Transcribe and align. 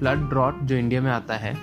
Flood 0.00 0.28
drought 0.28 0.60
जो 0.62 0.76
India 0.76 1.00
में 1.00 1.10
आता 1.10 1.34
है, 1.36 1.54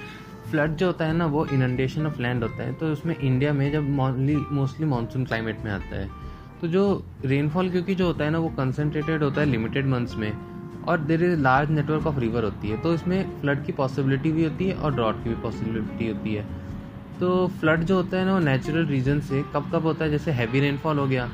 फ्लड 0.51 0.75
जो 0.75 0.87
होता 0.87 1.05
है 1.05 1.13
ना, 1.13 1.25
वो 1.25 1.45
इनंडेशन 1.45 2.05
ऑफ़ 2.07 2.21
लैंड 2.21 2.43
होता 2.43 2.63
है। 2.63 2.73
तो 2.73 2.91
उसमें 2.91 3.15
इंडिया 3.15 3.53
में 3.53 3.71
जब 3.71 3.89
मोस्टली 3.89 4.85
मानसून 4.85 5.25
क्लाइमेट 5.25 5.63
में 5.65 5.71
आता 5.71 5.95
है 5.95 6.09
तो 6.61 6.67
जो 6.67 6.83
रेनफॉल 7.25 7.69
क्योंकि 7.69 7.95
जो 7.95 8.05
होता 8.07 8.25
है 8.25 8.31
ना, 8.31 8.39
वो 8.39 8.49
कंसनट्रेटेड 8.49 9.23
होता 9.23 9.41
है 9.41 9.47
लिमिटेड 9.47 9.87
मंथ्स 9.87 10.15
में, 10.15 10.31
और 10.83 10.99
there 10.99 11.23
is 11.23 11.39
large 11.39 11.69
network 11.71 12.07
of 12.07 12.19
river 12.19 12.43
होती 12.43 12.69
है। 12.69 12.77
तो 12.81 12.93
इसमें 12.93 13.39
फ्लड 13.41 13.63
की 13.65 13.71
पॉसिबिलिटी 13.71 14.31
भी 14.31 14.43
होती 14.43 14.67
है 14.67 14.73
और 14.75 14.93
ड्रॉट 14.95 15.23
की 15.23 15.29
भी 15.29 15.35
पॉसिबिलिटी 15.35 16.07
होती 16.07 16.33
है। 16.33 16.45
तो 17.19 17.47
फ्लड 17.59 17.83
जो 17.83 17.95
होता 17.95 18.17
है 18.17 18.25
ना, 18.25 18.33
वो 18.33 18.39
नेचुरल 18.39 18.85
रीजन 18.85 19.19
से 19.19 19.43
कब 19.53 19.69
कब 19.73 19.83
होता 19.83 20.05
है? 20.05 20.11
जैसे 20.11 20.31
हैवी 20.31 20.59
रेनफॉल 20.59 20.99
हो 20.99 21.07
गया 21.07 21.29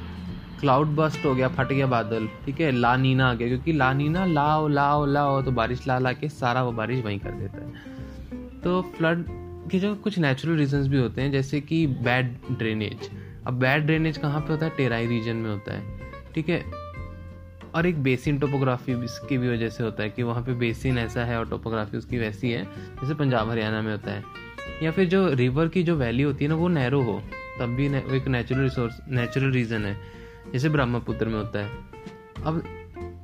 क्लाउड 0.63 0.87
बस्ट 0.87 1.25
हो 1.25 1.33
गया, 1.35 1.47
फट 1.47 1.67
गया 1.67 1.87
बादल, 1.87 2.27
ठीक 2.45 2.59
है? 2.61 2.71
ला 2.71 2.95
नीना 2.95 3.29
आ 3.29 3.33
गया, 3.33 3.47
क्योंकि 3.47 3.73
ला 3.73 3.93
नीना, 3.93 4.25
लाओ 4.25 4.67
लाओ 4.67 5.05
लाओ 5.05 5.41
तो 5.41 5.51
बारिश, 5.51 5.87
ला 5.87 5.97
ला 5.99 6.11
के 6.13 6.29
सारा 6.29 6.63
वो 6.63 6.71
बारिश 6.71 7.03
वहीं 7.05 7.19
कर 7.19 7.31
देता 7.31 7.57
है। 7.57 8.61
तो 8.61 8.81
फ्लड 8.97 9.25
के 9.71 9.79
जो 9.79 9.95
कुछ 9.95 10.19
नेचुरल 10.19 10.57
रीजंस 10.57 10.87
भी 10.87 10.97
होते 10.97 11.21
हैं, 11.21 11.31
जैसे 11.31 11.61
कि 11.61 11.87
बैड 11.87 12.37
ड्रेनेज 12.51 13.09
अब 13.47 13.53
बैड 13.53 13.85
ड्रेनेज 13.85 14.17
कहाँ 14.17 14.41
पे 14.41 14.53
होता 14.53 14.65
है? 14.65 14.71
टेराई 14.77 15.07
रीजन 15.07 15.35
में 15.35 15.49
होता 15.49 15.73
है, 15.73 15.83
ठीक 16.35 16.49
है? 16.49 16.63
और 17.75 17.85
एक 17.85 18.03
बेसिन 18.03 18.39
टोपोग्राफी 18.39 18.95
की 19.27 19.37
भी 19.37 19.49
वजह 19.49 19.69
से 19.69 19.83
होता 19.83 20.03
है 20.03 20.09
कि 20.09 20.23
वहाँ 20.23 20.43
पे 20.43 20.53
बेसिन 20.53 20.97
ऐसा 20.97 21.25
है 21.25 21.39
और 21.39 21.49
टोपोग्राफी 21.49 21.97
उसकी 21.97 22.17
वैसी 22.17 22.51
है, 22.51 22.63
जैसे 23.01 23.13
पंजाब, 23.13 23.49
हरियाणा 23.49 23.81
में 23.81 23.91
होता 23.91 24.11
है। 24.11 24.23
या 24.83 24.91
फिर 24.91 25.09
जो 25.09 25.27
रिवर 25.33 25.67
की 25.67 25.83
जो 25.83 25.95
वैली 25.95 26.23
होती 26.23 26.45
है 26.45 26.49
ना, 26.49 26.55
वो 26.55 26.67
नैरो 26.67 27.01
हो, 27.01 27.21
तब 27.59 27.65
भी 27.65 27.87
एक 28.17 28.27
नेचुरल 28.27 28.61
रिसोर्स 28.61 28.99
नेचुरल 29.09 29.51
रीजन 29.51 29.85
है। 29.85 30.22
जैसे 30.51 30.69
ब्रह्मपुत्र 30.69 31.27
में 31.27 31.35
होता 31.35 31.59
है। 31.59 31.69
अब 32.45 32.63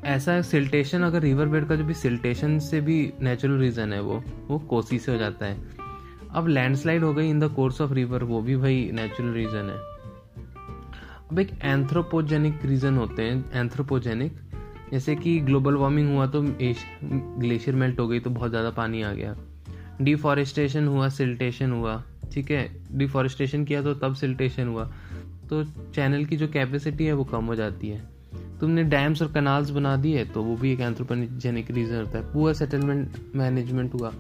ऐसा 0.06 0.42
सिल्टेशन 0.44 1.02
अगर 1.04 1.22
रिवर 1.22 1.48
बेड 1.48 1.68
का 1.68 1.76
जो 1.76 1.84
भी 1.84 1.94
सिल्टेशन 1.96 2.58
से 2.60 2.82
भी 2.82 3.02
नेचुरल 3.22 3.60
रीजन 3.60 3.94
है 3.94 4.02
वो 4.02 4.24
वो 4.48 4.60
कोसी 4.70 5.00
से 5.00 5.12
हो 5.12 5.18
जाता 5.18 5.46
है। 5.46 5.78
अब 6.32 6.48
लैंडस्लाइड 6.48 7.04
हो 7.04 7.14
गई 7.14 7.30
in 7.30 7.40
the 7.40 7.52
course 7.54 7.82
of 7.82 7.94
river 7.94 8.24
वो 8.24 8.42
भी 8.42 8.56
भाई 8.58 8.90
नेचुरल 8.94 9.34
रीजन 9.34 9.70
है। 9.70 9.78
अब 11.32 11.40
एक 11.40 11.50
एंथ्रोपोजेनिक 11.56 12.66
रीजन 12.66 12.98
होते 12.98 13.24
हैं 13.24 13.44
एंथ्रोपोजेनिक 13.56 14.38
जैसे 14.92 15.16
कि 15.16 15.40
ग्लोबल 15.40 15.76
वार्मिंग 15.76 16.10
हुआ 16.14 16.26
तो 16.28 16.42
ग्लेशियर 16.42 17.76
मेल्ट 17.76 18.00
हो 18.00 18.08
गई 18.08 18.20
तो 18.20 18.30
बहुत 18.30 18.50
ज़्यादा 18.50 18.70
पानी 18.72 19.02
आ 19.02 19.12
गया। 19.14 19.36
डिफॉरेस्टेशन 20.02 20.88
हुआ 20.88 21.10
सिल्टेशन 21.10 21.72
हुआ, 21.72 22.02
ठीक 22.34 22.52
है? 22.52 22.68
डिफॉरेस्टेशन 22.92 23.66
किया 23.66 23.82
तो 23.82 23.94
तब 23.96 24.14
सिल्टेशन 24.16 24.68
हुआ। 24.68 24.90
तो 25.50 25.64
चैनल 25.64 26.26
की 26.26 26.38
जो 26.38 26.48
कैपेसिटी 26.48 27.06
है 27.06 27.14
वो 27.14 27.24
कम 27.24 27.46
हो 27.46 27.56
जाती 27.56 27.90
है। 27.90 28.10
तुमने 28.60 28.84
डैम्स 28.84 29.22
और 29.22 29.32
कनाल्स 29.32 29.70
बना 29.70 29.96
दिए 29.96 30.26
तो 30.26 30.44
वो 30.44 30.56
भी 30.56 30.74
एक 30.74 30.80
एंथ्रोपोजेनिक 30.80 31.72
रीजन 31.72 31.96
होता 31.96 32.18
है 32.18 32.34
पुअर 32.34 32.54
सेटलमेंट 32.54 33.18
मैनेजमेंट 33.36 33.94
हुआ। 33.94 34.14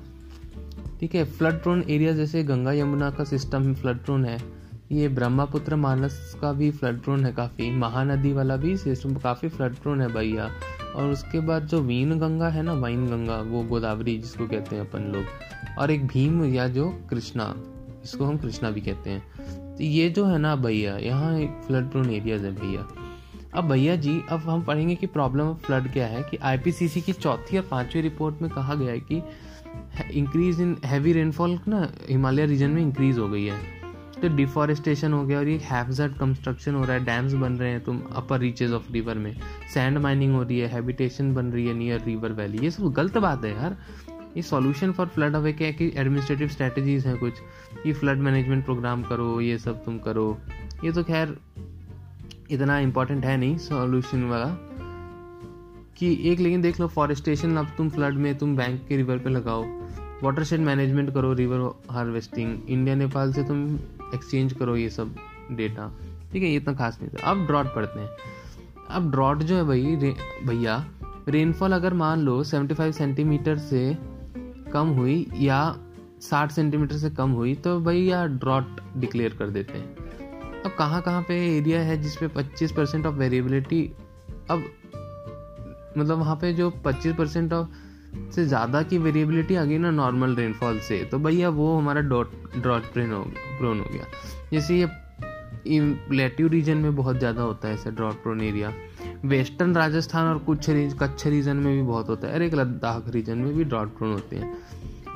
ठीक 0.99 1.15
है 1.15 1.23
फ्लड 1.23 1.53
प्रोन 1.53 1.83
एरिया 1.89 2.11
जैसे 2.11 2.43
गंगा 2.43 2.71
यमुना 2.71 3.11
का 3.11 3.23
सिस्टम 3.23 3.73
फ्लड 3.73 3.97
प्रोन 3.97 4.25
है। 4.25 4.59
ये 4.91 5.07
ब्रह्मपुत्र 5.07 5.75
मानस 5.75 6.37
का 6.41 6.53
भी 6.53 6.71
फ्लड 6.71 7.01
प्रोन 7.01 7.25
है 7.25 7.33
काफ़ी। 7.33 7.71
महानदी 7.71 8.33
वाला 8.33 8.55
भी 8.57 8.77
सिस्टम 8.77 9.15
काफ़ी 9.15 9.49
फ्लड 9.49 9.75
प्रोन 9.75 10.01
है 10.01 10.07
भैया। 10.07 10.49
और 10.95 11.11
उसके 11.11 11.39
बाद 11.39 11.65
जो 11.65 11.81
वीन 11.81 12.19
गंगा 12.19 12.49
है 12.49 12.63
ना, 12.63 12.73
वाइन 12.73 13.05
गंगा, 13.05 13.37
वो 13.37 13.63
गोदावरी 13.63 14.17
जिसको 14.17 14.47
कहते 14.47 14.75
हैं 14.75 14.89
अपन 14.89 14.99
लोग। 14.99 15.25
और 15.79 15.91
एक 15.91 16.07
भीम 16.07 16.45
या 16.45 16.67
जो 16.67 17.01
कृष्णा, 17.09 17.55
इसको 18.03 18.25
हम 18.25 18.37
कृष्णा 18.37 18.71
भी 18.71 18.81
कहते 18.81 19.09
हैं। 19.09 19.23
तो 19.79 19.85
ये 19.85 20.09
जो 20.09 20.25
है 20.25 20.37
ना 20.37 20.55
भैया, 20.55 20.97
यहाँ 20.97 21.33
फ्लड 21.67 21.89
प्रोन 21.91 22.09
एरियाज़ 22.09 22.45
है 22.45 22.51
भैया। 22.55 22.87
अब 23.53 23.69
भैया 23.69 23.95
जी, 23.95 24.19
अब 24.29 24.39
हम 24.39 24.61
पढ़ेंगे 24.61 24.95
कि 24.95 25.07
प्रॉब्लम 25.07 25.43
ऑफ़ 25.43 25.57
फ्लड 25.57 25.91
क्या 25.93 26.07
है, 26.07 26.23
कि 26.23 26.37
आईपीसीसी 26.37 27.01
की 27.01 27.13
चौथी 27.13 27.57
और 27.57 27.63
पांचवी 27.63 28.01
रिपोर्ट 28.01 28.41
में 28.41 28.49
कहा 28.51 28.75
गया 28.75 28.91
है 28.91 28.99
कि 29.01 29.21
इंक्रीज 30.13 30.59
इन 30.61 30.75
हैवी 30.85 31.13
रेनफॉल 31.13 31.57
ना 31.67 31.87
हिमालय 32.09 32.45
रीजन 32.45 32.69
में 32.69 32.81
इंक्रीज 32.81 33.17
हो 33.19 33.29
गई 33.29 33.45
है। 33.45 33.57
तो 34.21 34.35
डिफॉरेस्टेशन 34.35 35.13
हो 35.13 35.23
गया 35.25 35.39
और 35.39 35.47
ये 35.47 35.57
हैफजर्ड 35.63 36.17
कंस्ट्रक्शन 36.17 36.75
हो 36.75 36.83
रहा 36.83 36.93
है 36.93 37.05
डैम्स 37.05 37.33
बन 37.35 37.53
रहे 37.53 37.69
हैं 37.71 37.83
तुम 37.83 38.01
अपर 38.15 38.39
रीचेज 38.39 38.73
ऑफ़ 38.73 38.91
रिवर 38.91 39.17
में। 39.17 39.33
सैंड 39.73 39.97
माइनिंग 39.97 40.35
हो 40.35 40.43
रही 40.43 40.59
है 40.59 40.67
हैबिटेशन 40.67 41.33
बन 41.33 41.45
रही 41.45 41.67
है 41.67 41.73
नियर 41.73 42.03
रिवर 42.05 42.31
वैली 42.33 42.63
ये 42.63 42.71
सब 42.71 42.91
गलत 42.93 43.17
बात 43.17 43.45
है 43.45 43.51
यार। 43.51 43.77
ये 44.37 44.41
सॉल्यूशन 44.41 44.91
फॉर 44.91 45.07
फ्लड 45.07 45.35
अवे 45.35 45.53
क्या 45.53 45.67
है 45.67 45.73
कि 45.73 45.93
एडमिनिस्ट्रेटिव 45.95 46.47
स्ट्रेटजीज 46.47 47.07
हैं 47.07 47.17
कुछ। 47.17 47.33
कि 47.83 47.93
फ्लड 47.93 48.17
मैनेजमेंट 48.17 48.65
प्रोग्राम 48.65 49.03
करो, 49.03 49.41
ये 49.41 49.57
सब 49.57 49.85
तुम 49.85 49.99
करो। 49.99 50.37
ये 50.83 50.91
तो 50.91 51.03
खैर 51.03 51.37
इतना 52.51 52.79
इम्पोर्टेंट 52.79 53.25
है 53.25 53.37
नहीं 53.37 53.57
सॉल्यूशन 53.57 54.23
वाला। 54.23 54.65
कि 55.97 56.31
एक 56.31 56.39
लेकिन 56.39 56.61
देख 56.61 56.79
लो 56.79 56.87
फॉरेस्टेशन 56.87 57.57
अब 57.57 57.67
तुम 57.77 57.89
फ्लड 57.89 58.13
में 58.13 58.37
तुम 58.37 58.57
बैंक 58.57 58.87
के 58.87 58.97
रिवर 58.97 59.17
पे 59.17 59.29
लगाओ। 59.29 59.63
वाटर 60.23 60.43
शेड 60.43 60.59
मैनेजमेंट 60.59 61.13
करो 61.13 61.33
रिवर 61.33 61.79
हार्वेस्टिंग 61.91 62.59
इंडिया 62.69 62.95
नेपाल 62.95 63.33
से 63.33 63.43
तुम 63.43 63.75
एक्सचेंज 64.15 64.53
करो 64.53 64.75
ये 64.75 64.89
सब 64.89 65.15
डेटा 65.51 65.91
ठीक 66.33 66.43
है, 66.43 66.49
ये 66.49 66.55
इतना 66.55 66.73
खास 66.73 66.99
नहीं 67.01 67.09
था। 67.09 67.31
अब 67.31 67.45
ड्रॉट 67.45 67.65
पढ़ते 67.65 67.99
हैं। 67.99 68.09
अब 68.89 69.11
ड्रॉट 69.11 69.37
जो 69.37 69.55
है 69.55 69.63
भाई 69.63 69.95
भैया 70.43 70.85
रेनफॉल 71.29 71.71
अगर 71.71 71.93
मान 71.93 72.19
लो 72.19 72.43
75 72.43 72.91
सेंटीमीटर 72.91 73.57
से 73.57 73.97
कम 74.71 74.87
हुई 74.97 75.25
या 75.35 75.59
60 76.23 76.51
सेंटीमीटर 76.51 76.97
से 76.97 77.09
कम 77.11 77.31
हुई 77.31 77.53
तो 77.57 77.79
भैया 77.79 78.25
ड्रॉट 78.27 78.79
डिक्लेयर 78.97 79.35
कर 79.39 79.49
देते 79.49 79.77
हैं। 79.77 80.61
अब 80.61 80.71
कहाँ 80.77 81.01
कहाँ 81.01 81.21
पे 81.27 81.35
एरिया 81.57 81.81
है 81.81 82.01
जिसपे 82.01 82.27
25 82.37 82.71
परसेंट 82.71 83.05
ऑफ़ 83.05 83.15
वेरिएबिलिटी 83.15 83.83
अब 84.51 84.63
मतलब 85.97 86.17
वहाँ 86.17 86.35
पे 86.35 86.53
जो 86.53 86.69
25 86.85 87.17
परसेंट 87.17 87.53
ऑफ़ 87.53 87.67
से 88.35 88.45
ज़्यादा 88.45 88.81
की 88.83 88.97
वेरिएबिलिटी 88.97 89.55
आ 89.55 89.63
गई 89.63 89.77
ना 89.77 89.91
नॉर्मल 89.91 90.35
रेनफॉल 90.35 90.79
से 90.79 91.03
तो 91.03 91.19
भैया 91.19 91.49
वो 91.51 91.75
हमारा 91.77 92.01
डॉट 92.03 92.31
ड्रॉट 92.57 92.91
प्रेन 92.93 93.11
हो 93.11 93.21
प्रोन 93.59 93.79
हो 93.79 93.85
गया। 93.93 94.05
जैसे 94.51 94.77
ये 94.77 94.87
प्लेट्यू 96.09 96.47
रीजन 96.47 96.77
में 96.77 96.95
बहुत 96.95 97.17
ज़्यादा 97.19 97.41
होता 97.41 97.67
है 97.67 97.73
ऐसा 97.73 97.89
drought 97.89 98.21
prone 98.23 98.41
area 98.41 98.73
western 99.25 99.75
Rajasthan 99.75 100.27
और 100.27 100.37
कुछ 100.37 100.69
रीज, 100.69 100.95
कच्छ 101.01 101.27
रीजन 101.27 101.57
में 101.57 101.75
भी 101.75 101.81
बहुत 101.81 102.09
होता 102.09 102.27
है। 102.27 102.33
और 102.33 102.41
एक 102.41 102.53
लद्दाख 102.53 103.09
रीजन 103.09 103.37
में 103.37 103.53
भी 103.55 103.63
ड्रॉट 103.63 103.97
प्रोन 103.97 104.13
होते 104.13 104.35
हैं। 104.35 104.57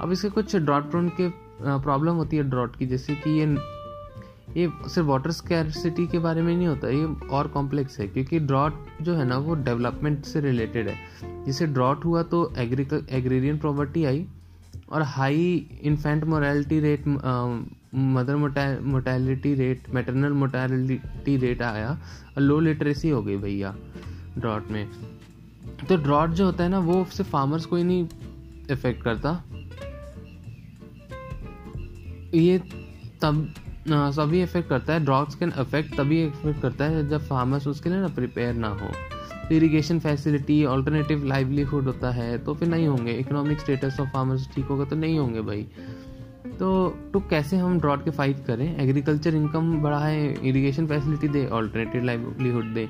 अब 0.02 0.12
इसके 0.12 0.30
कुछ 0.30 0.56
ड्रॉट 0.56 0.90
प्रोन 0.90 1.10
के 1.10 1.30
प्रॉब्लम 1.62 2.14
होती 2.14 2.38
है 2.38 2.44
ड्रॉट 2.44 2.76
की, 2.76 2.86
जैसे 2.86 3.16
कि 3.16 3.40
ये 3.40 3.58
ये 4.58 4.70
सिर्फ़ 4.90 5.08
वाटर 5.08 5.32
स्कैरसिटी 5.32 6.08
के 6.08 6.20
बारे 6.20 6.42
में 6.42 6.56
नहीं 6.58 6.68
होता, 6.68 6.88
ये 6.88 7.28
और 7.28 7.48
कॉम्प्लेक्स 7.48 8.00
है, 8.00 8.08
क्योंकि 8.08 8.40
ड्रॉट 8.40 8.74
जो 9.02 9.16
है 9.16 9.26
ना, 9.26 9.38
वो 9.38 9.56
डेवलपमेंट 9.56 10.26
से 10.26 10.40
रिलेटेड 10.40 10.88
है। 10.88 10.96
जिसे 11.46 11.68
ड्रॉट 11.68 12.06
हुआ 12.06 12.24
तो 12.24 12.54
एग्रीरियन 12.58 13.58
प्रॉपर्टी 13.58 14.06
आई 14.06 14.26
और 14.90 15.02
high 15.02 15.56
infant 15.82 16.24
morality 16.24 16.80
rate 16.80 17.08
mother 17.08 18.36
mortality 18.36 19.54
rate 19.56 19.90
maternal 19.94 20.34
mortality 20.34 21.38
rate 21.38 21.62
आया 21.62 21.90
और 22.38 22.42
लो 22.42 22.60
लिटरेसी 22.60 23.10
हो 23.10 23.22
गई 23.24 23.38
भैया 23.38 23.74
ड्रॉट 24.38 24.70
में। 24.72 24.88
तो 25.90 25.96
ड्रॉट 25.98 26.30
जो 26.30 26.46
होता 26.46 26.64
है 26.64 26.70
ना, 26.70 26.80
वो 26.80 27.04
सिर्फ़ 27.06 27.32
फार्मर्स 27.32 27.66
को 27.66 27.76
ही 27.76 27.84
नहीं 27.84 28.08
इफ़ेक्ट 28.72 29.04
करता। 29.04 29.44
ये 32.34 32.58
तब 33.22 33.54
सभी 33.88 34.42
इफ़ेक्ट 34.44 34.70
करता 34.70 34.94
है 34.94 35.04
ड्रॉट्स 35.06 35.36
कैन 35.36 35.52
अफेक्ट 35.52 35.96
तभी 35.98 36.24
इफ़ेक्ट 36.26 36.62
करता 36.62 36.86
है 36.86 37.08
जब 37.10 37.28
फार्मर्स 37.28 37.68
उसके 37.68 37.90
लिए 37.90 38.00
ना 38.00 38.08
प्रिपेयर 38.08 38.54
ना 38.56 38.68
हो। 38.68 38.92
इरिगेशन 39.52 40.00
फैसिलिटी 40.00 40.64
ऑल्टरनेटिव 40.66 41.26
लाइवलीहुड 41.26 41.86
होता 41.86 42.12
है 42.12 42.38
तो 42.38 42.54
फिर 42.54 42.68
नहीं 42.68 42.88
होंगे। 42.88 43.12
इकोनॉमिक 43.12 43.60
स्टेटस 43.60 44.00
ऑफ़ 44.00 44.10
फार्मर्स 44.10 44.48
ठीक 44.56 44.66
होगा 44.66 44.86
तो 44.86 44.96
नहीं 44.96 45.18
होंगे 45.20 45.42
भाई। 45.42 45.68
तो 46.60 46.90
तो 47.14 47.20
कैसे 47.20 47.58
हम 47.58 47.80
ड्रॉट 47.80 48.04
के 48.06 48.12
फाइट 48.12 48.46
करें? 48.46 48.78
एग्रीकल्चर 48.78 49.36
इनकम 49.36 49.72
बढ़ाएँ 49.82 50.34
इरिगेशन 50.44 50.88
फैसिलिटी 50.88 51.28
दे 51.28 51.46
ऑल्टरनेटिव 51.48 52.04
लाइवलीहुड 52.04 52.74
दे। 52.74 52.88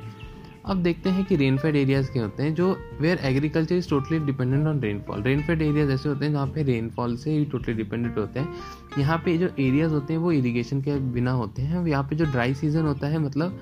अब 0.66 0.82
देखते 0.84 1.10
हैं 1.10 1.24
कि 1.26 1.36
रेनफेड 1.36 1.76
एरियाज़ 1.76 2.12
के 2.12 2.20
होते 2.20 2.44
हैं, 2.44 2.54
जो 2.56 2.78
where 3.02 3.20
agriculture 3.24 3.76
is 3.76 3.90
totally 3.90 4.20
dependent 4.20 4.68
on 4.68 4.80
rainfall 4.80 5.24
rainfed 5.24 5.62
areas 5.62 5.92
ऐसे 5.92 6.10
होते 6.10 6.26
हैं 6.26 6.32
जहाँ 6.32 6.48
पे 6.48 6.64
रेनफॉल 6.64 7.16
से 7.18 7.32
ही 7.32 7.46
टोटली 7.46 7.74
डिपेंडेंट 7.74 8.18
होते 8.18 8.40
हैं। 8.40 8.54
यहाँ 9.00 9.18
पे 9.26 9.38
जो 9.38 9.50
एरियाज़ 9.60 9.94
होते 9.94 10.14
हैं, 10.14 10.20
वो 10.20 10.32
इरीगेशन 10.32 10.82
के 10.82 10.98
बिना 11.14 11.32
होते 11.32 11.62
हैं। 11.62 11.86
यहाँ 11.88 12.04
पे 12.04 12.16
जो 12.16 12.26
ड्राई 12.26 12.54
सीज़न 12.54 12.86
होता 12.86 13.08
है 13.08 13.20
मतलब 13.20 13.60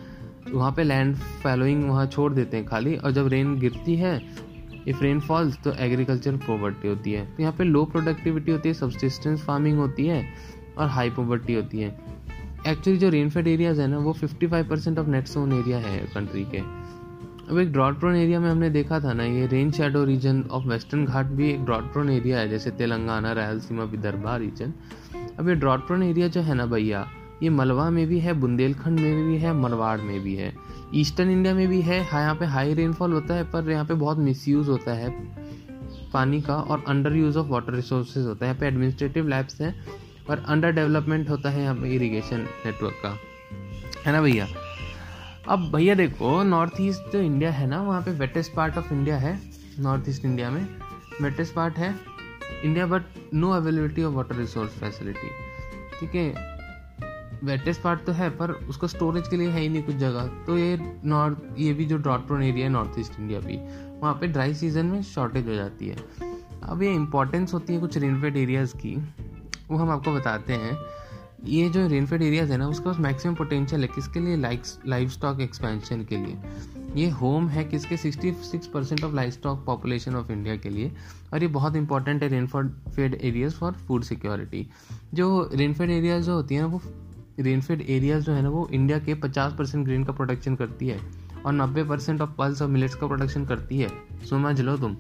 वहाँ 0.50 0.72
पे 0.72 0.84
लैंड 0.84 1.16
फैलोइंग 1.16 1.84
वहाँ 1.84 2.06
छोड़ 2.06 2.34
देते 2.34 2.58
हैं 2.58 2.66
खाली, 2.66 2.96
और 2.96 3.12
जब 3.12 3.28
रेन 3.28 3.60
गिरती 3.60 3.96
है 3.96 4.22
इफ़ 4.88 5.02
रेन 5.04 5.20
फॉल्स 5.20 5.58
तो 5.64 5.72
एग्रीकल्चर 5.72 6.38
पॉवर्टी 6.38 6.88
होती 6.88 7.12
है। 7.12 7.26
तो 7.26 7.44
यहाँ 7.44 7.54
पे 7.58 7.64
लो 7.64 7.86
प्रोडक्टिविटी 7.86 8.52
होती 8.52 8.70
है 8.70 8.74
सब्सिस्टेंस 8.74 9.44
फ़ार्मिंग 9.46 9.78
होती 9.78 10.08
है, 10.08 10.26
और 10.78 10.88
हाई 10.88 11.10
पॉवर्टी 11.10 11.54
होती 11.54 11.80
है। 11.80 11.90
एक्चुअली 12.68 13.00
जो 13.00 13.10
रेनफेड 13.10 13.48
एरियाज़ 13.48 13.82
है 13.82 13.88
ना, 13.88 13.98
वो 13.98 14.14
55 14.14 14.64
percent 14.64 15.00
of 15.00 15.08
net 15.08 15.28
sown 15.28 15.54
area 15.54 15.78
है 15.78 15.98
कंट्री 16.14 16.44
के। 16.46 16.58
अब 17.50 17.60
एक 17.60 17.72
ड्रॉट 17.72 18.00
प्रोन 18.00 18.16
एरिया 18.16 18.40
में 18.40 18.50
हमने 18.50 18.70
देखा 18.70 19.00
था 19.00 19.14
ना, 19.14 19.24
ये 19.24 19.48
rain 19.48 19.72
shadow 19.72 20.04
region 20.04 20.44
of 20.52 20.68
western 20.68 21.06
Ghat 21.06 21.26
भी 21.26 21.50
एक 21.50 21.66
ड्रॉट 21.66 21.92
प्रोन 21.94 22.10
एरिया 22.10 22.40
है, 22.40 22.50
जैसे 22.50 22.72
तेलंगाना, 22.72 23.32
रायलसीमा, 23.32 23.84
विदर्भा 23.84 24.36
रीजन 24.36 24.74
अब 25.40 25.50
ये 25.50 25.56
ड्रॉट 25.56 25.88
प्रोन 25.88 26.04
एरिया 26.04 26.28
जो 26.28 26.42
है 26.42 26.54
ना 26.54 26.66
भैया 26.66 27.08
ये 27.44 27.50
मलवा 27.50 27.90
में 27.90 28.06
भी 28.08 28.20
है, 28.20 28.34
बुंदेलखंड 28.34 29.00
में 29.00 29.28
भी 29.28 29.38
है, 29.38 29.54
मरवाड़ 29.54 30.00
में 30.02 30.20
भी 30.24 30.36
है। 30.36 30.54
ईस्टर्न 30.96 31.30
इंडिया 31.30 31.54
में 31.54 31.68
भी 31.68 31.82
है 31.82 32.04
हाँ 32.06 32.22
यहाँ 32.22 32.36
पे 32.36 32.46
हाई 32.46 32.74
रेनफॉल 32.74 33.14
होता 33.14 33.34
है, 33.34 33.44
पर 33.52 33.70
यहाँ 33.70 33.86
पे 33.86 33.94
बहुत 33.94 34.18
मिसयूज 34.20 34.70
होता 34.70 34.94
है 34.94 35.10
पानी 36.14 36.42
का 36.42 36.56
और 36.56 36.84
under 36.88 37.16
use 37.16 37.38
of 37.38 37.48
water 37.48 37.74
resources 37.74 38.26
होता 38.26 38.46
है। 38.46 38.50
यहाँ 38.50 38.60
पे 38.60 38.68
एडमिनिस्ट्रेटिव 38.68 39.28
लैब्स 39.28 39.62
हैं 39.62 39.74
और 40.30 40.44
अंडर 40.48 40.72
डेवलपमेंट 40.72 41.30
होता 41.30 41.50
है 41.50 41.62
यहाँ 41.64 41.76
पे 41.76 41.96
इरीगेशन 41.96 42.48
नेटवर्क 42.66 43.00
का। 43.04 43.18
है 44.06 44.12
ना 44.14 44.22
भैया? 44.22 44.48
अब 45.50 45.72
भैया 45.74 45.96
देखो 45.96 46.42
नॉर्थ 46.44 46.82
ईस्ट 46.82 47.12
जो 47.14 47.20
इंडिया 47.20 47.52
है 47.52 47.68
ना, 47.68 47.82
वहाँ 47.82 48.02
पे 48.02 48.12
वेटेस्ट 48.12 48.54
पार्ट 48.56 48.78
ऑफ़ 48.78 48.94
इंडिया 48.94 49.18
है 49.18 49.40
नॉर्थ 49.80 50.10
ईस्ट 50.10 50.26
इंडिया 50.26 50.50
में। 50.50 50.68
वेटेस्ट 51.22 51.54
पार्ट 51.56 51.78
है 51.78 51.96
India 52.64 52.86
but 52.86 53.34
no 53.34 53.50
availability 53.52 54.04
of 54.04 54.14
water 54.14 54.36
resource 54.36 54.80
facility 54.80 55.30
ठीक 56.00 56.16
है? 56.16 56.51
वेटेस्ट 57.44 57.82
पार्ट 57.82 58.04
तो 58.06 58.12
है, 58.12 58.30
पर 58.30 58.52
उसको 58.52 58.88
स्टोरेज 58.88 59.28
के 59.28 59.38
लिए 59.38 59.50
है 59.50 59.62
ही 59.62 59.70
नहीं 59.70 59.84
कुछ 59.84 59.96
जगह। 59.96 60.28
तो 60.48 60.58
ये 60.58 60.78
नॉर्थ 61.06 61.60
ये 61.60 61.74
भी 61.74 61.86
जो 61.86 61.98
ड्रॉट 61.98 62.28
प्रोन 62.28 62.44
एरिया 62.44 62.66
है 62.66 62.72
नॉर्थ 62.72 63.00
ईस्ट 63.00 63.20
इंडिया 63.20 63.40
भी, 63.40 63.58
वहाँ 64.02 64.14
पे 64.14 64.28
ड्राई 64.28 64.54
सीज़न 64.54 64.86
में 64.86 65.02
शॉर्टेज 65.04 65.48
हो 65.48 65.56
जाती 65.56 65.88
है। 65.88 65.98
अब 66.64 66.82
ये 66.84 66.94
इंपॉर्टेंस 66.94 67.54
होती 67.54 67.74
है 67.74 67.80
कुछ 67.80 67.98
रेनफेड 67.98 68.38
एरियाज़ 68.38 68.76
की, 68.76 68.96
वो 69.70 69.78
हम 69.78 69.90
आपको 69.90 70.12
बताते 70.12 70.54
हैं। 70.54 70.78
ये 71.46 71.70
जो 71.70 71.88
रेनफेड 71.88 72.22
एरियाज़ 72.22 72.52
है 72.52 72.58
ना, 72.58 72.68
उसके 72.68 72.86
पास 72.86 73.00
मैक्सिमम 73.00 73.36
पोटेंशियल 73.36 73.82
है 73.82 73.88
किसके 73.88 74.20
लिए? 74.20 74.36
लाइफ 74.38 75.10
स्टॉक 75.10 75.40
एक्सपेंशन 75.42 76.04
के 76.04 76.18
लिए। 76.18 76.38
ये 76.96 77.10
होम 77.10 77.48
है 77.48 77.64
किसके? 77.64 77.98
66 77.98 78.66
percent 78.66 79.04
of 79.04 79.14
livestock 79.34 79.64
population 79.66 80.16
of 80.16 80.32
India 80.32 80.56
के 80.56 80.70
लिए। 80.70 80.92
और 81.34 81.42
ये 81.42 81.48
बहुत 81.48 81.76
इंपॉर्टेंट 81.76 82.24
है 82.24 82.30
rainfed 82.30 83.18
areas 83.22 83.54
for 83.54 83.72
food 83.88 84.04
security 84.04 84.68
जो 85.14 85.50
रेनफेड 85.54 85.90
एरियाज़ 85.90 86.26
जो 86.26 86.34
होती 86.34 86.56
हैं 86.56 86.62
ना 86.62 86.68
वो 86.68 86.82
रेनफेड 87.40 87.82
एरियाज़ 87.82 88.24
जो 88.24 88.34
है 88.34 88.42
ना, 88.42 88.50
वो 88.50 88.68
इंडिया 88.74 89.00
के 89.00 89.16
50 89.16 89.54
परसेंट 89.58 89.86
ग्रेन 89.86 90.04
का 90.04 90.14
प्रोडक्शन 90.14 90.56
करती 90.56 90.88
है 90.88 91.00
और 91.46 91.54
90 91.54 91.84
परसेंट 91.84 92.22
ऑफ़ 92.22 92.30
पल्स 92.30 92.62
और 92.62 92.68
मिलेट्स 92.68 92.96
का 92.96 93.08
प्रोडक्शन 93.08 93.46
करती 93.46 93.80
है। 93.80 93.90
समझ 94.30 94.60
लो 94.62 94.78
तुम। 94.78 94.96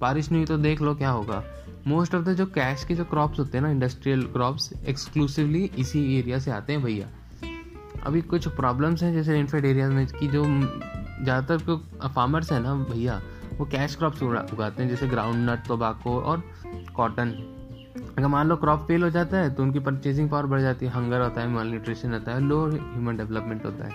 बारिश 0.00 0.30
नहीं 0.30 0.40
हुई 0.40 0.46
तो 0.46 0.56
देख 0.58 0.82
लो 0.82 0.94
क्या 0.94 1.10
होगा। 1.10 1.42
मोस्ट 1.86 2.14
ऑफ़ 2.14 2.24
द 2.24 2.32
जो 2.32 2.46
कैश 2.46 2.84
के 2.84 2.94
जो 2.94 3.04
क्रॉप्स 3.04 3.38
होते 3.38 3.58
हैं 3.58 3.64
ना 3.64 3.70
इंडस्ट्रियल 3.70 4.22
क्रॉप्स 4.22 4.72
एक्सक्लूसिवली 4.88 5.64
इसी 5.78 6.18
एरिया 6.18 6.38
से 6.38 6.50
आते 6.50 6.72
हैं 6.72 6.82
भैया। 6.82 7.08
अभी 8.02 8.20
कुछ 8.22 8.48
प्रॉब्लम्स 8.48 9.02
हैं 9.02 9.12
जैसे 9.14 9.32
रेनफेड 9.32 9.64
एरियाज़ 9.64 9.92
में 9.92 10.06
कि 10.06 10.28
जो 10.28 10.44
ज़्यादातर 10.44 11.56
जो 11.58 11.76
फार्मर्स 12.06 12.52
हैं 12.52 12.60
ना 12.60 12.74
भैया, 12.74 13.20
वो 13.58 13.66
कैश 13.66 13.94
क्रॉप्स 13.96 14.22
उगाते 14.22 14.82
हैं, 14.82 14.88
जैसे 14.90 15.06
ग्राउंड 15.06 15.50
नट 15.50 15.66
टोबाको 15.68 16.20
और 16.20 16.42
कॉटन 16.96 17.32
अगर 17.96 18.26
मान 18.28 18.48
लो 18.48 18.56
क्रॉप 18.56 18.86
फेल 18.88 19.02
हो 19.02 19.10
जाता 19.10 19.38
है 19.38 19.54
तो 19.54 19.62
उनकी 19.62 19.78
परचेजिंग 19.80 20.28
पावर 20.30 20.46
बढ़ 20.46 20.60
जाती 20.60 20.86
है। 20.86 20.92
हंगर 20.92 21.20
होता 21.20 21.40
है 21.40 21.48
माल 21.48 21.66
न्यूट्रिशन 21.66 22.12
होता 22.12 22.34
है 22.34 22.40
लो 22.40 22.66
ह्यूमन 22.66 23.16
डेवलपमेंट 23.16 23.64
होता 23.64 23.84
है। 23.84 23.92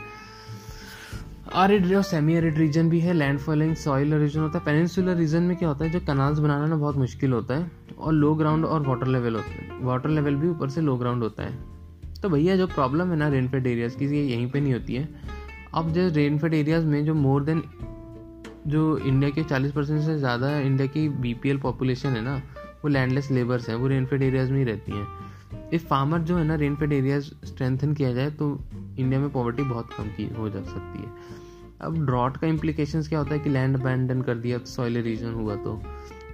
आरिड 1.54 1.94
और 1.96 2.04
सेमी 2.04 2.34
एरिड 2.34 2.58
रीजन 2.58 2.90
भी 2.90 3.00
है 3.00 3.14
लैंड 3.14 3.40
फॉलिंग 3.40 3.74
सॉइल 3.76 4.14
रीजन 4.14 4.40
होता 4.40 4.58
है। 4.60 4.66
पेनिनसुलर 4.66 5.16
रीजन 5.16 5.44
में 5.44 5.56
क्या 5.58 5.70
होता 5.70 5.86
है, 5.86 5.92
जो 5.92 6.00
कनाल्स 6.00 6.40
बनाना 6.40 6.66
ना 6.66 6.76
बहुत 6.76 6.98
मुश्किल 6.98 7.32
होता 7.32 7.56
है, 7.56 7.72
और 7.98 8.14
लो 8.14 8.34
ग्राउंड 8.36 8.66
और 8.66 8.88
वाटर 8.88 9.08
लेवल 9.08 9.36
होता 9.36 9.52
है। 9.52 9.80
वाटर 9.82 10.10
लेवल 10.10 10.36
भी 10.36 10.50
ऊपर 10.50 10.70
से 10.70 10.82
लो 10.82 10.96
ग्राउंड 10.98 11.24
होता 11.24 11.44
है। 11.44 12.22
तो 12.22 12.30
भैया, 12.30 12.56
जो 12.56 12.68
प्रॉब्लम 12.68 13.12
है 13.12 13.16
ना 13.16 13.28
रेनफेड 13.28 13.68
एरियाज़ 13.68 13.98
की, 13.98 14.06
ये 14.08 14.24
यहीं 14.26 14.50
पे 14.52 14.60
नहीं 14.60 14.74
होती 14.74 14.96
है। 14.96 15.08
अब 15.74 15.92
जो 15.92 16.08
रेनफेड 16.10 16.54
एरियाज़ 16.54 16.86
में 16.86 17.04
जो 17.06 17.14
मोर 17.16 17.44
देन 17.44 17.64
जो 18.68 18.98
इंडिया 18.98 19.30
के 19.30 19.44
40 19.44 19.72
परसेंट 19.72 20.02
से 20.02 20.18
ज़्यादा 20.18 20.58
इंडिया 20.60 20.88
की 20.88 21.08
बीपीएल 21.10 21.58
पॉपुलेशन 21.58 22.10
है 22.10 22.22
ना 22.22 22.42
वो 22.84 22.90
लैंडलेस 22.90 23.32
लेबर्स 23.32 23.70
हैं, 23.70 23.76
वो 23.76 23.88
रेनफेड 23.88 24.24
एरियाज़ 24.24 24.52
में 24.52 24.58
ही 24.58 24.64
रहती 24.64 24.92
हैं। 24.92 25.08
इफ़ 25.74 25.86
फार्मर 25.86 26.20
जो 26.20 26.38
है 26.38 26.44
ना 26.44 26.56
रेनफेड 26.56 26.94
एरियाज़ 26.94 27.24
स्ट्रेंथन 27.24 27.94
किया 27.94 28.14
जाए 28.14 28.32
तो 28.32 28.60
इंडिया 29.00 29.20
में 29.20 29.30
पॉवर्टी 29.30 29.64
बहुत 29.64 29.90
कम 29.98 30.04
की 30.04 30.30
हो 30.36 30.50
जा 30.50 30.62
सकती 30.62 31.04
है। 31.04 31.10
अब 31.82 32.06
ड्रॉट 32.06 32.38
का 32.38 32.48
इम्प्लीकेशन 32.48 33.02
क्या 33.02 33.20
होता 33.20 33.34
है 33.34 33.40
कि 33.40 33.50
लैंड 33.50 33.80
अबैंडन 33.80 34.22
कर 34.22 34.36
दिया 34.36 34.58
सॉइल 34.58 34.98
रीजन 34.98 35.34
हुआ 35.34 35.56
तो। 35.56 35.82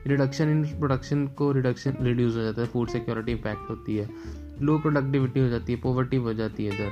रिडक्शन 0.07 0.49
इन 0.49 0.63
प्रोडक्शन 0.63 1.27
को 1.27 1.51
रिडक्शन 1.51 1.97
रिड्यूस 2.01 2.35
हो 2.35 2.41
जाता 2.41 2.61
है 2.61 2.67
फ़ूड 2.67 2.89
सिक्योरिटी 2.89 3.31
इम्पैक्ट 3.31 3.69
होती 3.69 3.97
है। 3.97 4.09
लो 4.61 4.79
प्रोडक्टिविटी 4.79 5.39
हो 5.39 5.49
जाती 5.49 5.73
है 5.73 5.79
पॉवर्टी 5.79 6.17
हो 6.17 6.33
जाती 6.33 6.65
है 6.65 6.75
इधर। 6.75 6.91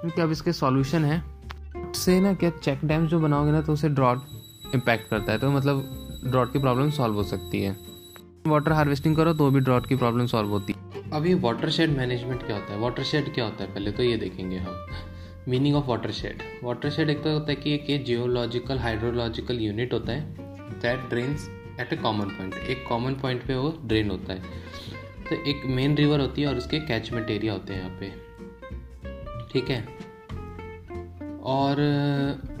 क्योंकि 0.00 0.20
अब 0.20 0.30
इसके 0.30 0.52
सॉल्यूशन 0.52 1.04
है। 1.04 1.22
से 1.94 2.20
ना 2.20 2.34
क्या 2.34 2.50
चेक 2.50 2.84
डैम्स 2.84 3.10
जो 3.10 3.20
बनाओगे 3.20 3.52
ना 3.52 3.60
तो 3.60 3.72
उसे 3.72 3.88
ड्रॉट 3.88 4.18
इम्पैक्ट 4.74 5.10
करता 5.10 5.32
है। 5.32 5.38
तो 5.38 5.50
मतलब 5.50 5.84
ड्रॉट 6.26 6.52
की 6.52 6.58
प्रॉब्लम 6.58 6.90
सॉल्व 6.90 7.14
हो 7.14 7.22
सकती 7.22 7.62
है। 7.62 7.93
वाटर 8.46 8.72
हार्वेस्टिंग 8.72 9.16
करो 9.16 9.32
तो 9.32 9.50
भी 9.50 9.60
ड्रॉट 9.60 9.86
की 9.86 9.96
प्रॉब्लम 9.96 10.26
सॉल्व 10.26 10.48
होती 10.48 10.72
है। 10.72 11.26
ये 11.26 11.34
वाटर 11.34 11.70
शेड 11.70 11.90
मैनेजमेंट 11.90 12.42
क्या 12.42 12.56
होता 12.56 12.72
है? 12.72 12.78
वाटर 12.78 13.02
शेड 13.02 13.34
क्या 13.34 13.44
होता 13.44 13.64
है? 13.64 13.74
पहले 13.74 13.92
तो 13.92 14.02
ये 14.02 14.16
देखेंगे 14.16 14.56
हम। 14.56 14.86
Meaning 15.48 15.76
of 15.76 15.84
water 15.84 16.10
shade 16.10 16.42
water 16.64 16.90
shade 16.90 17.10
एक 17.10 17.22
तो 17.22 17.32
होता 17.32 17.50
है 17.50 17.56
कि 17.56 17.74
एक 17.74 18.04
जियोलॉजिकल 18.04 18.78
हाइड्रोलॉजिकल 18.78 19.60
यूनिट 19.60 19.92
होता 19.92 20.12
है 20.12 20.34
that 20.80 21.08
drains 21.08 21.48
at 21.80 21.92
a 21.92 21.96
common 21.96 22.24
point 22.24 22.54
एक 22.54 22.86
कॉमन 22.88 23.14
पॉइंट 23.14 23.42
पे 23.42 23.54
वो 23.54 23.78
ड्रेन 23.84 24.10
होता 24.10 24.32
है। 24.32 24.40
तो 25.30 25.50
एक 25.50 25.62
मेन 25.66 25.96
रिवर 25.96 26.20
होती 26.20 26.42
है 26.42 26.48
और 26.48 26.56
उसके 26.56 26.78
कैचमेंट 26.78 27.30
एरिया 27.30 27.52
होते 27.52 27.72
हैं 27.72 27.80
यहाँ 27.80 27.98
पे। 28.00 28.10
ठीक 29.52 29.70
है? 29.70 29.88
और, 31.42 31.76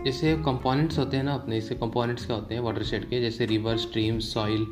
जैसे 0.04 0.36
कंपोनेंट्स 0.36 0.98
होते 0.98 1.16
हैं 1.16 1.24
ना 1.24 1.34
अपने 1.34 1.58
इससे 1.58 1.74
कंपोनेंट्स 1.74 2.26
क्या 2.26 2.36
होते 2.36 2.54
हैं? 2.54 2.62
वाटर 2.62 2.82
शेड 2.82 3.08
के, 3.08 3.20
जैसे 3.20 3.46
river 3.46 3.76
stream 3.76 4.18
soil 4.18 4.66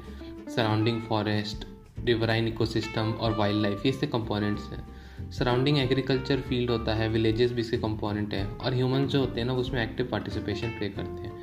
surrounding 0.54 1.00
forest 1.00 1.64
riverine 2.04 2.48
ecosystem 2.48 3.12
और 3.12 3.36
वाइल्ड 3.36 3.62
लाइफ 3.62 3.84
ये 3.86 3.90
इससे 3.90 4.06
कंपोनेंट्स 4.06 4.62
हैं। 4.72 5.30
सराउंडिंग 5.32 5.78
एग्रीकल्चर 5.78 6.40
फ़ील्ड 6.40 6.70
होता 6.70 6.94
है 6.94 7.08
विलेजेस 7.08 7.52
भी 7.52 7.60
इसके 7.60 7.76
कंपोनेंट 7.78 8.34
हैं 8.34 8.46
और 8.48 8.74
ह्यूमन 8.74 9.06
जो 9.06 9.20
होते 9.20 9.40
हैं 9.40 9.46
ना 9.46 9.54
उसमें 9.54 9.82
एक्टिव 9.82 10.08
पार्टिसिपेशन 10.10 10.68
प्ले 10.68 10.88
करते 10.88 11.22
हैं। 11.22 11.40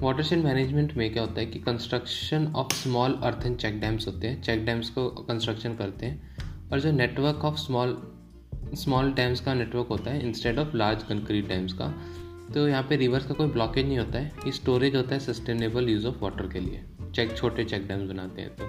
वाटरशेड 0.00 0.42
मैनेजमेंट 0.44 0.96
में 0.96 1.12
क्या 1.12 1.22
होता 1.22 1.40
है 1.40 1.46
कि 1.46 1.58
construction 1.58 2.46
of 2.56 2.74
small 2.74 3.18
earthen 3.22 3.54
check 3.54 3.80
dams 3.80 4.06
होते 4.06 4.26
हैं। 4.26 4.40
चेक 4.42 4.64
डैम्स 4.66 4.90
को 4.90 5.08
कंस्ट्रक्शन 5.22 5.74
करते 5.74 6.06
हैं 6.06 6.68
और 6.72 6.80
जो 6.80 6.92
network 6.92 7.44
of 7.44 7.58
small 7.58 7.96
small 8.74 9.12
dams 9.12 9.40
का 9.40 9.54
नेटवर्क 9.54 9.88
होता 9.88 10.10
है 10.10 10.26
instead 10.26 10.58
of 10.58 10.76
large 10.76 11.02
concrete 11.02 11.48
dams 11.48 11.72
का 11.72 11.92
तो 12.54 12.68
यहाँ 12.68 12.82
पे 12.82 12.96
रिवर्स 12.96 13.26
का 13.26 13.34
कोई 13.34 13.48
ब्लॉकेज 13.48 13.86
नहीं 13.86 13.98
होता 13.98 14.18
है। 14.18 14.32
ये 14.46 14.52
स्टोरेज 14.52 14.96
होता 14.96 15.14
है 15.14 15.20
सस्टेनेबल 15.22 15.88
यूज़ 15.88 16.06
ऑफ़ 16.06 16.22
वाटर 16.22 16.48
के 16.48 16.60
लिए। 16.60 16.84
चेक 17.16 17.36
छोटे 17.36 17.64
चेक 17.64 17.86
डैम्स 17.88 18.10
बनाते 18.10 18.42
हैं 18.42 18.56
तो। 18.56 18.64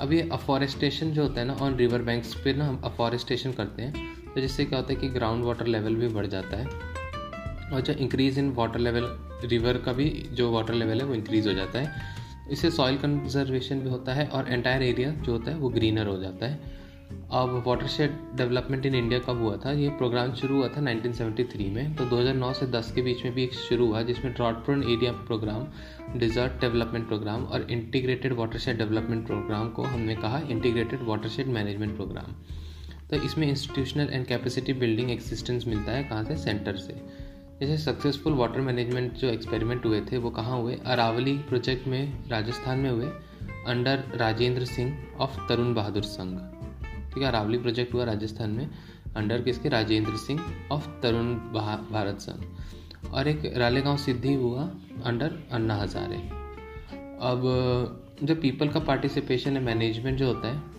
अब 0.00 0.12
ये 0.12 0.28
अफॉरेस्टेशन 0.32 1.10
जो 1.10 1.22
होता 1.22 1.40
है 1.40 1.46
ना 1.46 1.54
ऑन 1.62 1.76
रिवर 1.76 2.02
बैंक्स 2.02 2.34
पे 2.34 2.52
ना 2.52 2.68
हम 2.68 2.80
अफॉरेस्टेशन 2.84 3.52
करते 3.52 3.82
हैं 3.82 4.08
तो 4.34 4.40
जिससे 4.40 4.64
क्या 4.64 4.78
होता 4.78 4.92
है 4.92 5.00
कि 5.00 5.08
ग्राउंड 5.08 5.44
वाटर 5.44 5.66
लेवल 5.66 5.94
भी 5.94 6.08
बढ़ 6.08 6.26
जाता 6.26 6.56
है। 6.56 6.66
और 7.70 7.80
जो 7.80 7.92
increase 7.92 8.38
in 8.38 8.50
water 8.52 8.78
level 8.78 9.04
river 9.44 9.76
का 9.78 9.92
भी 9.92 10.08
जो 10.32 10.50
वाटर 10.52 10.74
लेवल 10.74 11.00
है, 11.00 11.06
वो 11.06 11.14
इंक्रीज 11.14 11.46
हो 11.46 11.52
जाता 11.52 11.78
है। 11.78 12.18
इससे 12.50 12.70
सॉइल 12.70 12.96
कंजर्वेशन 12.96 13.80
भी 13.80 13.88
होता 13.88 14.14
है 14.14 14.26
और 14.26 14.52
एंटायर 14.52 14.82
एरिया 14.82 15.10
जो 15.10 15.32
होता 15.32 15.50
है, 15.50 15.56
वो 15.56 15.68
ग्रीनर 15.68 16.06
हो 16.06 16.16
जाता 16.18 16.46
है। 16.46 16.58
अब 17.32 17.64
water 17.66 17.86
shade 17.86 18.10
development 18.34 18.86
in 18.86 18.94
India 18.94 19.20
कब 19.20 19.38
हुआ 19.38 19.56
था? 19.56 19.72
ये 19.72 19.88
प्रोग्राम 19.88 20.32
शुरू 20.32 20.56
हुआ 20.56 20.68
था 20.68 20.80
1973 20.80 21.68
में। 21.68 21.94
तो 21.94 22.04
2009 22.04 22.52
से 22.52 22.66
10 22.66 22.92
के 22.92 23.02
बीच 23.02 23.24
में 23.24 23.34
भी 23.34 23.44
एक 23.44 23.52
शुरू 23.52 23.86
हुआ, 23.86 24.02
जिसमें 24.02 24.34
drought 24.34 24.54
prone 24.54 24.82
area 24.82 25.12
programme 25.12 25.66
desert 26.18 26.52
development 26.60 27.06
programme 27.08 27.44
और 27.44 27.70
integrated 27.70 28.32
water 28.32 28.58
shade 28.58 28.78
development 28.78 29.26
programme 29.26 29.68
को 29.68 29.82
हमने 29.82 30.16
कहा 30.16 30.40
integrated 30.50 31.00
water 31.02 31.28
shade 31.28 31.46
management 31.46 31.96
programme 31.96 32.32
तो 33.10 33.16
इसमें 33.16 33.48
institutional 33.48 34.08
and 34.10 34.26
capacity 34.26 34.72
building 34.72 35.10
existence 35.10 35.66
मिलता 35.66 35.92
है 35.92 36.04
कहाँ 36.04 36.24
से? 36.24 36.36
सेंटर 36.36 36.76
से। 36.76 36.94
जैसे 37.60 37.76
सक्सेसफुल 37.76 38.32
वाटर 38.32 38.60
मैनेजमेंट 38.60 39.12
जो 39.12 39.28
एक्सपेरिमेंट 39.28 39.86
हुए 39.86 40.00
थे, 40.00 40.16
वो 40.16 40.30
कहाँ 40.30 40.60
हुए? 40.60 40.78
अरावली 40.86 41.38
प्रोजेक्ट 41.38 41.88
में, 41.88 42.28
राजस्थान 42.28 42.78
में 42.78 42.90
हुए 42.90 43.06
अंडर 43.66 44.04
राजेंद्र 44.14 44.64
सिंह 44.64 45.06
ऑफ़ 45.20 45.48
तरुण 45.48 45.74
बहादुर 45.74 46.02
संघ 46.02 46.59
ठीक 47.12 47.22
है 47.22 47.28
अरावली 47.28 47.58
प्रोजेक्ट 47.58 47.94
हुआ 47.94 48.04
राजस्थान 48.04 48.50
में 48.50 48.68
अंडर 49.16 49.42
किसके 49.42 49.68
राजेंद्र 49.68 50.16
सिंह 50.16 50.40
ऑफ़ 50.72 50.88
तरुण 51.02 51.34
भारत 51.92 52.18
संघ 52.20 53.12
और 53.12 53.28
एक 53.28 53.52
रालेगांव 53.56 53.96
सिद्धि 53.96 54.34
हुआ 54.34 54.70
अंडर 55.04 55.38
अन्ना 55.52 55.76
हजारे। 55.76 56.16
अब 57.22 57.42
जो 58.22 58.34
पीपल 58.34 58.68
का 58.68 58.80
पार्टिसिपेशन 58.80 59.56
है 59.56 59.62
मैनेजमेंट 59.62 60.18
जो 60.18 60.26
होता 60.26 60.48
है 60.48 60.78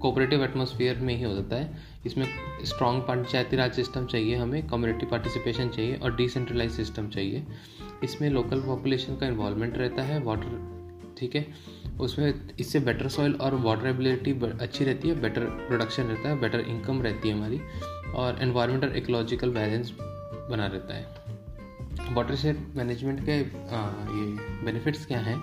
कोऑपरेटिव 0.00 0.42
एटमोसफियर 0.44 0.98
में 0.98 1.14
ही 1.14 1.22
हो 1.22 1.34
जाता 1.34 1.56
है, 1.56 1.82
इसमें 2.06 2.26
स्ट्रॉन्ग 2.64 3.02
पंचायती 3.02 3.56
राज 3.56 3.72
सिस्टम 3.72 4.06
चाहिए 4.06 4.36
हमें 4.36 4.66
कम्युनिटी 4.68 5.06
पार्टिसिपेशन 5.06 5.68
चाहिए 5.68 5.96
और 5.96 6.16
डिसेंट्रलाइज 6.16 6.72
सिस्टम 6.72 7.08
चाहिए। 7.08 7.46
इसमें 8.04 8.28
लोकल 8.30 8.60
पॉपुलेशन 8.60 9.16
का 9.16 9.26
इन्वॉल्वमेंट 9.26 9.78
रहता 9.78 10.02
है 10.02 10.22
वाटर 10.22 11.14
ठीक 11.18 11.36
है 11.36 11.46
उसमें 12.00 12.56
इससे 12.60 12.80
बेटर 12.80 13.08
सॉइल 13.08 13.34
और 13.34 13.54
वाटर 13.54 13.86
एबिलिटी 13.86 14.32
अच्छी 14.60 14.84
रहती 14.84 15.08
है 15.08 15.20
बेटर 15.20 15.44
प्रोडक्शन 15.44 16.02
रहता 16.02 16.28
है 16.28 16.40
बेटर 16.40 16.60
इनकम 16.60 17.02
रहती 17.02 17.28
है 17.28 17.34
हमारी 17.34 17.60
और 18.14 18.42
एनवायरमेंटल 18.42 18.96
इकोलॉजिकल 18.96 19.50
बैलेंस 19.50 19.92
बना 20.50 20.66
रहता 20.66 20.94
है। 20.94 21.06
वाटर 22.14 22.36
शेड 22.36 22.56
मैनेजमेंट 22.76 23.20
के 23.20 23.32
आ, 23.32 23.36
ये 23.36 24.26
बेनिफिट्स 24.64 25.06
क्या 25.06 25.18
हैं? 25.18 25.42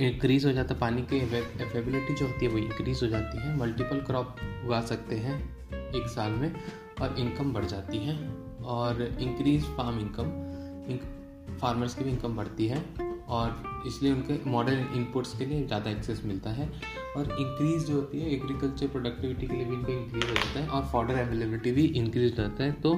इंक्रीज़ 0.00 0.46
हो 0.46 0.52
जाता 0.52 0.74
है 0.74 0.80
पानी 0.80 1.02
की 1.02 1.20
अवेबिलिटी 1.20 2.14
जो 2.14 2.26
होती 2.26 2.46
है 2.46 2.52
वो 2.52 2.58
इंक्रीज़ 2.58 3.04
हो 3.04 3.10
जाती 3.10 3.38
है। 3.38 3.56
मल्टीपल 3.58 4.00
क्रॉप 4.00 4.36
उगा 4.66 4.80
सकते 4.80 5.16
हैं 5.16 5.66
एक 5.94 6.06
साल 6.06 6.32
में 6.32 6.54
और 7.02 7.14
इनकम 7.18 7.52
बढ़ 7.52 7.64
जाती 7.64 7.98
है 7.98 8.28
और 8.62 9.02
इंक्रीज 9.20 9.64
फार्म 9.64 9.98
इनकम 9.98 11.56
फार्मर्स 11.56 11.94
की 11.94 12.04
भी 12.04 12.10
इनकम 12.10 12.36
बढ़ती 12.36 12.66
है। 12.66 13.13
और 13.28 13.82
इसलिए 13.86 14.12
उनके 14.12 14.38
मॉडर्न 14.50 14.86
इनपुट्स 14.96 15.36
के 15.38 15.46
लिए 15.46 15.66
ज़्यादा 15.66 15.90
एक्सेस 15.90 16.22
मिलता 16.24 16.50
है। 16.50 16.68
और 17.16 17.30
इंक्रीज 17.30 17.86
जो 17.86 17.94
होती 17.94 18.20
है 18.20 18.30
एग्रीकल्चर 18.32 18.86
प्रोडक्टिविटी 18.86 19.46
के 19.46 19.54
लिए 19.54 19.64
भी 19.64 19.74
इनका 19.74 19.92
इंक्रीज 19.92 20.24
हो 20.24 20.34
जाता 20.34 20.60
है 20.60 20.66
और 20.68 20.84
फॉर्डर 20.92 21.18
अवेलेबिलिटी 21.18 21.72
भी 21.72 21.84
इंक्रीज 21.96 22.30
हो 22.30 22.36
जाता 22.36 22.64
है 22.64 22.72
तो 22.82 22.94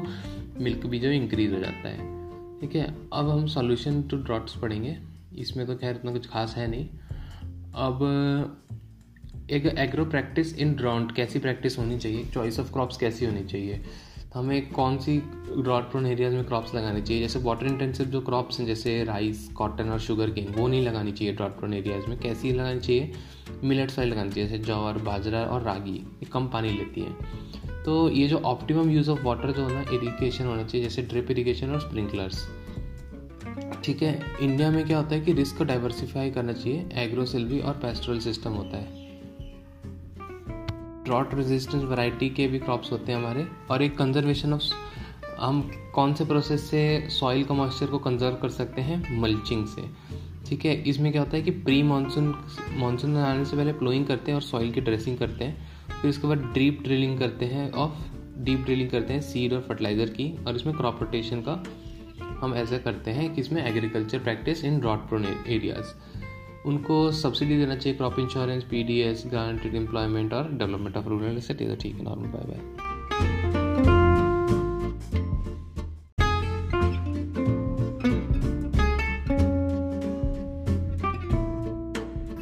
मिल्क 0.61 0.87
भी 0.87 0.99
जो 0.99 1.11
इंक्रीज 1.11 1.53
हो 1.53 1.61
जाता 1.61 1.89
है। 1.89 2.15
ठीक 2.61 2.75
है, 2.77 2.87
अब 3.13 3.29
हम 3.31 3.47
सॉल्यूशन 3.47 4.03
टू 4.03 4.17
ड्रॉट्स 4.17 4.57
पढ़ेंगे। 4.57 4.97
इसमें 5.39 5.67
तो 5.67 5.75
खैर 5.77 5.97
इतना 5.97 6.13
कुछ 6.13 6.29
खास 6.29 6.55
है 6.57 6.67
नहीं। 6.67 6.89
अब, 7.77 7.99
एक 9.51 9.67
एग्रो 9.79 10.05
प्रैक्टिस 10.05 10.55
इन 10.59 10.75
ड्रॉन्ट 10.75 11.15
कैसी 11.17 11.39
प्रैक्टिस 11.39 11.79
होनी 11.79 11.99
चाहिए? 11.99 12.25
चॉइस 12.25 12.61
ऑफ़ 12.61 12.73
क्रॉप्स 12.73 12.97
कैसी 12.97 13.27
होनी 13.27 13.45
चाहिए? 13.45 13.83
हमें 14.37 14.71
कौन 14.71 14.99
सी 14.99 15.19
ड्रॉट 15.59 15.91
प्रोन 15.91 16.07
एरियाज़ 16.07 16.35
में 16.35 16.45
क्रॉप्स 16.45 16.75
लगानी 16.75 17.03
चाहिए? 17.03 17.23
जैसे 17.23 17.39
वाटर 17.39 17.67
इंटेंसिव 17.67 18.07
जो 18.07 18.21
क्रॉप्स 18.21 18.59
हैं, 18.61 18.67
जैसे 18.67 19.05
राइस 19.05 19.49
कॉटन 19.49 19.89
और 19.89 19.99
शुगर 19.99 20.31
केन 20.31 20.49
वो 20.53 20.69
नहीं 20.69 20.83
लगानी 20.83 21.13
चाहिए 21.13 21.35
ड्रॉट 21.35 21.51
प्रोन 21.51 21.75
एरियाज़ 21.75 22.07
में। 22.07 22.19
कैसी 22.19 22.53
लगानी 22.53 22.81
चाहिए? 22.81 23.13
मिलेट 23.65 23.91
फ़ाइल 23.91 24.11
लगानी 24.11 24.31
चाहिए, 24.31 24.49
जैसे 24.49 24.63
जौर, 24.63 24.99
बाजरा 24.99 25.45
और 25.45 25.63
रागी, 25.63 25.93
ये 25.93 26.27
कम 26.27 26.49
पानी 26.49 26.71
लेती 26.71 27.01
हैं। 27.01 27.83
तो 27.85 28.11
ये 28.11 28.29
जो 28.29 28.37
ऑप्टिमम 28.37 28.91
यूज़ 28.91 29.11
ऑफ़ 29.11 29.23
वाटर 29.23 29.53
जो 29.53 29.63
होना 29.63 29.81
इरीगेशन 29.81 30.45
होना 30.45 30.63
चाहिए, 30.63 30.87
जैसे 30.89 31.03
ड्रिप 31.03 31.31
इरीगेशन 31.31 31.71
और 31.71 31.81
स्प्रिंकलर्स 31.81 32.49
ठीक 33.85 34.03
है 34.03 34.23
इंडिया 34.41 34.71
में 34.71 34.87
क्या 34.87 34.99
होता 34.99 35.15
है 35.15 35.21
कि 35.21 35.33
रिस्क 35.33 35.59
को 35.59 35.65
डाइवर्सिफाई 35.65 36.31
करना 36.31 36.53
चाहिए 36.53 36.89
एग्रोसिल्वी 36.93 37.61
और 37.61 37.73
पेस्ट्रल 37.73 38.19
सिस्टम 38.19 38.51
होता 38.51 38.77
है। 38.77 39.06
ड्रॉट 41.07 41.35
रेजिस्टेंस 41.35 41.83
वैरायटी 41.85 42.29
के 42.31 42.47
भी 42.47 42.59
क्रॉप्स 42.59 42.93
होते 42.93 43.13
हैं 43.13 43.19
हमारे। 43.19 43.47
और 43.71 43.83
एक 43.83 43.97
कंजर्वेशन 43.99 44.53
ऑफ़ 44.53 44.63
हम 45.41 45.61
कौन 45.95 46.15
से 46.15 46.25
प्रोसेस 46.25 46.69
से 46.71 47.09
सॉइल 47.11 47.45
का 47.45 47.55
मॉइस्चर 47.55 47.87
को 47.87 47.99
कंजर्व 47.99 48.35
कर 48.35 48.49
सकते 48.51 48.83
हैं? 48.83 49.21
मल्चिंग 49.21 49.67
से। 49.67 49.83
ठीक 50.49 50.65
है, 50.65 50.75
इसमें 50.83 51.11
क्या 51.13 51.23
होता 51.23 51.37
है 51.37 51.43
कि 51.43 51.51
प्री 51.51 51.83
मानसून 51.83 52.35
मानसून 52.77 53.17
आने 53.17 53.45
से 53.45 53.57
पहले 53.57 53.73
प्लोइंग 53.73 54.07
करते 54.07 54.31
हैं 54.31 54.37
और 54.37 54.43
सॉइल 54.43 54.73
की 54.73 54.81
ड्रेसिंग 54.81 55.19
करते 55.19 55.45
हैं। 55.45 56.01
फिर 56.01 56.11
उसके 56.11 56.29
बाद 56.29 56.45
डीप 56.55 56.83
ड्रिलिंग 56.83 57.19
करते 57.19 57.45
हैं 57.45 57.71
ऑफ़ 57.73 58.05
डीप 58.39 58.61
ड्रिलिंग 58.61 58.91
करते 58.91 59.13
हैं 59.13 59.21
सीड 59.23 59.53
और 59.53 59.61
फर्टिलाइज़र 59.61 60.11
की। 60.11 60.31
और 60.47 60.57
इसमें 60.57 60.77
क्रॉप 60.77 61.03
रोटेशन 61.03 61.41
का 61.49 61.63
हम 62.41 62.55
ऐसा 62.55 62.79
करते 62.79 63.11
हैं 63.11 63.33
कि 63.35 63.41
इसमें 63.41 63.65
agriculture 63.65 64.19
practice 64.19 64.65
in 64.65 64.79
drought 64.81 65.09
prone 65.09 65.25
areas 65.25 65.95
उनको 66.67 67.11
सब्सिडी 67.13 67.57
देना 67.57 67.75
चाहिए 67.77 67.97
crop 67.97 68.19
insurance 68.19 68.63
P 68.65 68.83
D 68.83 68.99
S 69.01 69.23
guaranteed 69.33 69.75
employment 69.75 70.33
और 70.35 70.51
डेवलपमेंट 70.53 70.97
ऑफ़ 70.97 71.09
रूरल 71.09 71.39
सिटी 71.41 71.67
तो 71.67 71.77
ठीक 71.83 71.97
है 71.97 72.05
normal 72.05 72.29
bye 72.29 72.45
bye 72.49 72.61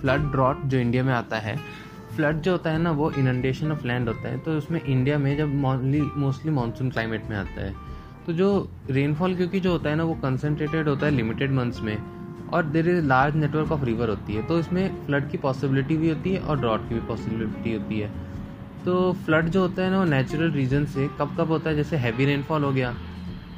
flood 0.00 0.30
drought 0.32 0.64
जो 0.64 0.78
इंडिया 0.78 1.02
में 1.04 1.12
आता 1.12 1.38
है 1.38 1.56
फ्लड 2.16 2.40
जो 2.40 2.52
होता 2.52 2.70
है 2.70 2.78
ना, 2.78 2.90
वो 2.90 3.10
इनंडेशन 3.10 3.72
ऑफ़ 3.72 3.86
लैंड 3.86 4.08
होता 4.08 4.28
है। 4.28 4.38
तो 4.38 4.56
उसमें 4.58 4.80
इंडिया 4.80 5.18
में 5.18 5.36
जब 5.36 5.54
मोस्टली 5.54 6.50
मानसून 6.50 6.90
क्लाइमेट 6.90 7.30
में 7.30 7.36
आता 7.36 7.60
है 7.60 7.72
तो 8.26 8.32
जो 8.32 8.48
रेनफॉल 8.90 9.34
क्योंकि 9.36 9.60
जो 9.60 9.72
होता 9.72 9.90
है 9.90 9.96
ना, 9.96 10.04
वो 10.04 10.14
कंसनट्रेटेड 10.14 10.88
होता 10.88 11.06
है 11.06 11.12
लिमिटेड 11.12 11.52
मंथ्स 11.52 11.80
में। 11.82 11.96
और 12.54 12.64
there 12.64 12.88
is 12.88 13.04
large 13.04 13.36
network 13.36 13.72
of 13.72 13.84
river 13.84 14.08
होती 14.08 14.34
है 14.34 14.46
तो 14.46 14.58
इसमें 14.58 15.04
फ्लड 15.06 15.30
की 15.30 15.38
पॉसिबिलिटी 15.38 15.96
भी 15.96 16.08
होती 16.08 16.32
है 16.32 16.40
और 16.40 16.60
ड्रॉट 16.60 16.88
की 16.88 16.94
भी 16.94 17.00
पॉसिबिलिटी 17.00 17.74
होती 17.74 17.98
है। 17.98 18.08
तो 18.84 19.12
फ्लड 19.24 19.48
जो 19.48 19.60
होता 19.60 19.82
है 19.82 19.90
ना, 19.90 19.98
वो 19.98 20.04
नेचुरल 20.04 20.50
रीजन 20.50 20.84
से 20.84 21.08
कब 21.18 21.36
कब 21.38 21.48
होता 21.48 21.70
है, 21.70 21.76
जैसे 21.76 21.96
हैवी 21.96 22.24
रेनफॉल 22.24 22.64
हो 22.64 22.72
गया 22.72 22.94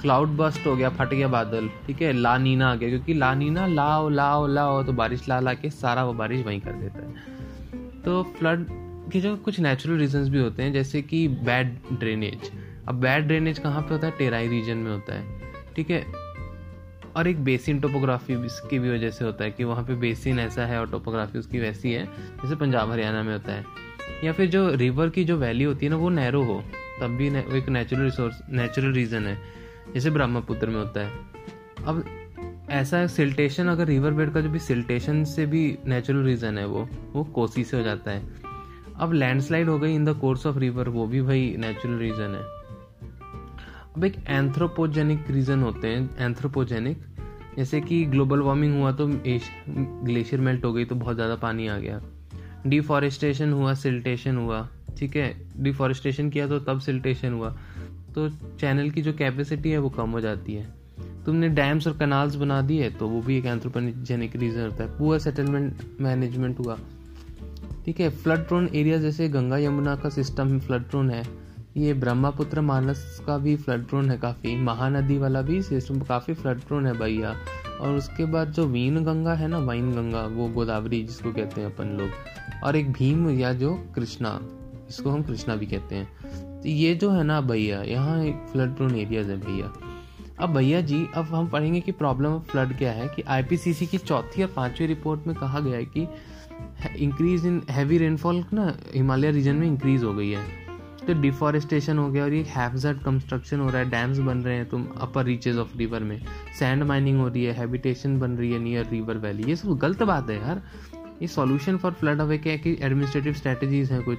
क्लाउड 0.03 0.37
बस्ट 0.37 0.67
हो 0.67 0.75
गया, 0.77 0.89
फट 0.91 1.09
गया 1.09 1.29
बादल, 1.29 1.69
ठीक 1.87 2.03
है, 2.03 2.13
ला 2.13 2.37
नीना 2.39 2.71
आ 2.71 2.75
गया, 2.75 2.89
क्योंकि 2.89 3.15
ला 3.15 3.35
नीना 3.35 3.67
लाओ 3.67 4.09
लाओ 4.09 4.47
लाओ 4.47 4.83
तो 4.83 4.93
बारिश 4.93 5.29
ला 5.29 5.41
ला 5.41 5.55
के 5.55 5.71
सारा 5.71 6.05
वो 6.05 6.13
बारिश 6.13 6.45
वहीं 6.47 6.61
कर 6.61 6.73
देता 6.73 6.99
है। 6.99 8.03
तो 8.03 8.23
फ्लड 8.39 8.67
के 9.13 9.21
जो 9.21 9.37
कुछ 9.37 9.61
नेचुरल 9.61 9.97
रीजंस 9.97 10.29
भी 10.29 10.39
होते 10.39 10.63
हैं, 10.63 10.73
जैसे 10.73 11.03
कि 11.03 11.27
बैड 11.29 11.77
ड्रेनेज 11.93 12.51
अब 12.89 12.95
बैड 12.95 13.27
ड्रेनेज 13.27 13.59
कहाँ 13.59 13.83
पे 13.83 13.95
होता 13.95 14.07
है? 14.07 14.13
टेराई 14.19 14.49
रीजन 14.49 14.77
में 14.77 14.91
होता 14.93 15.15
है, 15.15 15.41
ठीक 15.77 15.91
है? 15.91 16.26
और 17.17 17.27
एक 17.27 17.45
बेसिन 17.45 17.81
टोपोग्राफी 17.81 18.35
की 18.71 18.79
भी 18.79 18.91
वजह 18.91 19.11
से 19.11 19.25
होता 19.25 19.45
है 19.45 19.51
कि 19.51 19.65
वहाँ 19.65 19.85
पे 19.85 19.95
बेसिन 19.95 20.39
ऐसा 20.39 20.67
है 20.67 20.81
और 20.81 20.91
टोपोग्राफी 20.91 21.39
उसकी 21.39 21.59
वैसी 21.59 21.93
है, 21.93 22.05
जैसे 22.43 22.57
पंजाब 22.57 22.91
हरियाणा 22.91 23.23
में 23.23 23.33
होता 23.33 23.53
है। 23.53 23.65
या 24.25 24.33
फिर 24.33 24.47
जो 24.47 24.75
रिवर 24.75 25.09
की 25.09 25.25
जो 25.25 25.37
वैली 25.37 25.65
होती 25.65 25.87
है 25.87 25.91
ना, 25.91 25.97
वो 25.97 26.09
नैरो 26.09 26.43
हो, 26.43 26.63
तब 27.01 27.07
भी 27.07 27.29
एक 27.59 27.69
नेचुरल 27.69 28.03
रिसोर्स 28.03 28.41
नेचुरल 28.51 28.93
रीज़न 28.93 29.23
है, 29.23 29.39
जैसे 29.95 30.11
ब्रह्मपुत्र 30.11 30.67
में 30.67 30.77
होता 30.77 31.01
है। 31.01 31.13
अब 31.87 32.05
ऐसा 32.71 33.07
सिल्टेशन 33.07 33.67
अगर 33.67 33.87
रिवर 33.87 34.11
बेड 34.11 34.33
का 34.33 34.41
जो 34.41 34.51
भी 34.51 34.59
सिल्टेशन 34.59 35.25
से 35.25 35.47
भी 35.47 35.79
नेचुरल 35.87 36.25
रीज़न 36.25 36.59
है 36.59 36.67
वो 36.67 36.89
वो 37.13 37.25
कोसी 37.25 37.65
से 37.65 37.77
हो 37.77 37.83
जाता 37.83 38.11
है। 38.11 38.23
अब 38.97 39.13
लैंडस्लाइड 39.13 39.69
हो 39.69 39.79
गई 39.79 39.95
in 39.95 40.05
the 40.05 40.17
course 40.17 40.47
of 40.47 40.59
river 40.59 40.89
वो 40.89 41.07
भी 41.07 41.23
भाई 41.23 41.55
नेचुरल 41.59 41.99
रीज़न 41.99 42.35
है। 42.35 42.56
अब 43.97 44.05
एक 44.05 44.17
एंथ्रोपोजेनिक 44.29 45.31
रीज़न 45.31 45.63
होते 45.63 45.89
हैं 45.89 46.25
एंथ्रोपोजेनिक 46.25 47.05
जैसे 47.57 47.81
कि 47.81 48.05
ग्लोबल 48.05 48.41
वार्मिंग 48.41 48.75
हुआ 48.79 48.91
तो 48.93 49.07
ग्लेशियर 49.09 50.41
मेल्ट 50.41 50.65
हो 50.65 50.73
गई 50.73 50.85
तो 50.85 50.95
बहुत 50.95 51.15
ज़्यादा 51.17 51.37
पानी 51.37 51.67
आ 51.67 51.77
गया। 51.79 52.01
डिफॉरेस्टेशन 52.67 53.53
हुआ 53.53 53.73
सिल्टेशन 53.75 54.37
हुआ, 54.37 54.69
ठीक 54.99 55.17
है? 55.17 55.33
डिफॉरेस्टेशन 55.59 56.29
किया 56.31 56.47
तो 56.49 56.59
तब 56.59 56.81
सिल्टेशन 56.81 57.33
हुआ। 57.33 57.51
तो 58.15 58.29
चैनल 58.61 58.91
की 58.91 59.03
जो 59.03 59.13
कैपेसिटी 59.13 59.71
है 59.71 59.79
वो 59.79 59.89
कम 59.91 60.11
हो 60.11 60.21
जाती 60.21 60.55
है। 60.55 60.67
तुमने 61.27 61.49
डैम्स 61.51 61.87
और 61.87 61.97
कनाल्स 61.99 62.35
बना 62.35 62.61
दिए 62.63 62.91
तो 62.91 63.09
वो 63.09 63.23
भी 63.23 63.39
एक 63.39 63.47
एंथ्रोपोजेनिक 63.47 64.37
रीज़न 64.37 64.61
होता 64.61 64.85
है। 64.85 64.99
पूरा 64.99 65.19
सेटलमेंट 65.19 65.83
मैनेजमेंट 66.01 66.59
हुआ। 66.59 66.79
ठीक 67.85 68.01
है? 68.01 68.09
फ्लड 68.13 68.47
प्रोन 68.49 68.69
एरिया 68.75 68.99
जैसे 68.99 69.29
गंगा 69.31 69.59
यमुना 69.59 69.97
का 69.97 70.09
सिस्टम 70.11 70.59
फ्लड 70.59 70.83
प्रोन 70.83 71.11
है। 71.11 71.25
ये 71.77 71.95
ब्रह्मपुत्र 71.95 72.61
मानस 72.61 73.21
का 73.27 73.39
भी 73.39 73.57
फ्लड 73.57 73.87
प्रोन 73.87 74.11
है 74.11 74.19
काफ़ी। 74.19 74.57
महानदी 74.57 75.19
वाला 75.19 75.43
भी 75.43 75.63
सिस्टम 75.63 76.01
काफ़ी 76.01 76.35
फ्लड 76.35 76.61
प्रोन 76.61 76.87
है 76.87 76.93
भैया। 76.93 77.37
और 77.81 77.97
उसके 77.97 78.25
बाद 78.25 78.53
जो 78.53 78.67
वीन 78.67 79.05
गंगा 79.05 79.35
है 79.35 79.49
ना 79.49 79.59
वाइन 79.59 79.93
गंगा 79.93 80.23
वो 80.27 80.49
गोदावरी 80.49 81.03
जिसको 81.03 81.33
कहते 81.33 81.61
हैं 81.61 81.75
अपन 81.75 81.89
लोग। 81.89 82.11
और 82.65 82.77
एक 82.77 82.93
भीम 82.93 83.29
या 83.31 83.53
जो 83.53 83.75
कृष्णा, 83.95 84.41
इसको 84.89 85.11
हम 85.11 85.23
कृष्णा 85.23 85.57
भी 85.57 85.67
कहते 85.67 85.95
हैं। 85.95 86.61
तो 86.63 86.69
ये 86.69 86.95
जो 86.95 87.11
है 87.11 87.23
ना 87.23 87.41
भैया, 87.41 87.83
यहाँ 87.83 88.25
एक 88.25 88.47
फ्लड 88.53 88.77
प्रोन 88.77 88.95
एरियाज़ 88.95 89.31
है 89.31 89.37
भैया। 89.37 89.73
अब 90.41 90.55
भैया 90.55 90.81
जी, 90.81 91.07
अब 91.15 91.25
हम 91.25 91.49
पढ़ेंगे 91.49 91.81
कि 91.81 91.93
प्रॉब्लम 91.93 92.29
ऑफ़ 92.29 92.43
फ्लड 92.43 92.79
क्या 92.79 92.93
है, 92.93 93.09
कि 93.09 93.23
आईपीसीसी 93.23 93.87
की 93.87 93.99
चौथी 93.99 94.43
और 94.43 94.53
पांचवी 94.57 94.87
रिपोर्ट 94.87 95.27
में 95.27 95.37
कहा 95.37 95.61
गया 95.61 95.77
है 95.77 95.85
कि 95.85 96.09
इंक्रीज 96.97 97.47
इन 97.47 97.63
हैवी 97.71 97.99
रेनफॉल 97.99 98.45
ना, 98.53 98.77
हिमालय 98.95 99.31
रीजन 99.31 99.57
में 99.57 99.67
इंक्रीज 99.67 100.05
हो 100.05 100.15
गई 100.15 100.31
है। 100.31 100.66
तो 101.07 101.15
डिफॉरेस्टेशन 101.15 101.99
हो 101.99 102.11
गया 102.11 102.25
और 102.25 102.33
ये 102.33 102.43
हैफजेड 102.43 102.99
कंस्ट्रक्शन 102.99 103.61
हो 103.61 103.69
रहा 103.69 103.79
है 103.79 103.91
डैम्स 103.91 104.19
बन 104.19 104.39
रहे 104.39 104.55
हैं 104.55 104.69
तुम 104.69 104.87
अपर 105.01 105.25
रीचेज 105.25 105.59
ऑफ़ 105.59 105.77
रिवर 105.79 106.01
में। 106.01 106.21
सैंड 106.59 106.83
माइनिंग 106.83 107.21
हो 107.21 107.29
रही 107.29 107.45
है 107.45 107.53
हैबिटेशन 107.53 108.19
बन 108.19 108.31
रही 108.31 108.53
है 108.53 108.59
नियर 108.59 108.87
रिवर 108.87 109.19
वैली 109.19 109.43
ये 109.43 109.57
सब 109.57 109.79
गलत 109.79 110.03
बात 110.03 110.31
है 110.31 110.37
यार। 110.37 110.63
ये 111.23 111.29
सॉल्यूशन 111.29 111.77
फॉर 111.77 111.93
फ्लड 111.93 112.21
अवे 112.21 112.39
क्या 112.39 112.53
है 112.53 112.59
कि 112.59 112.79
एडमिनिस्ट्रेटिव 112.81 113.33
स्ट्रेटजीज 113.33 113.93
हैं 113.93 114.03
कुछ। 114.03 114.19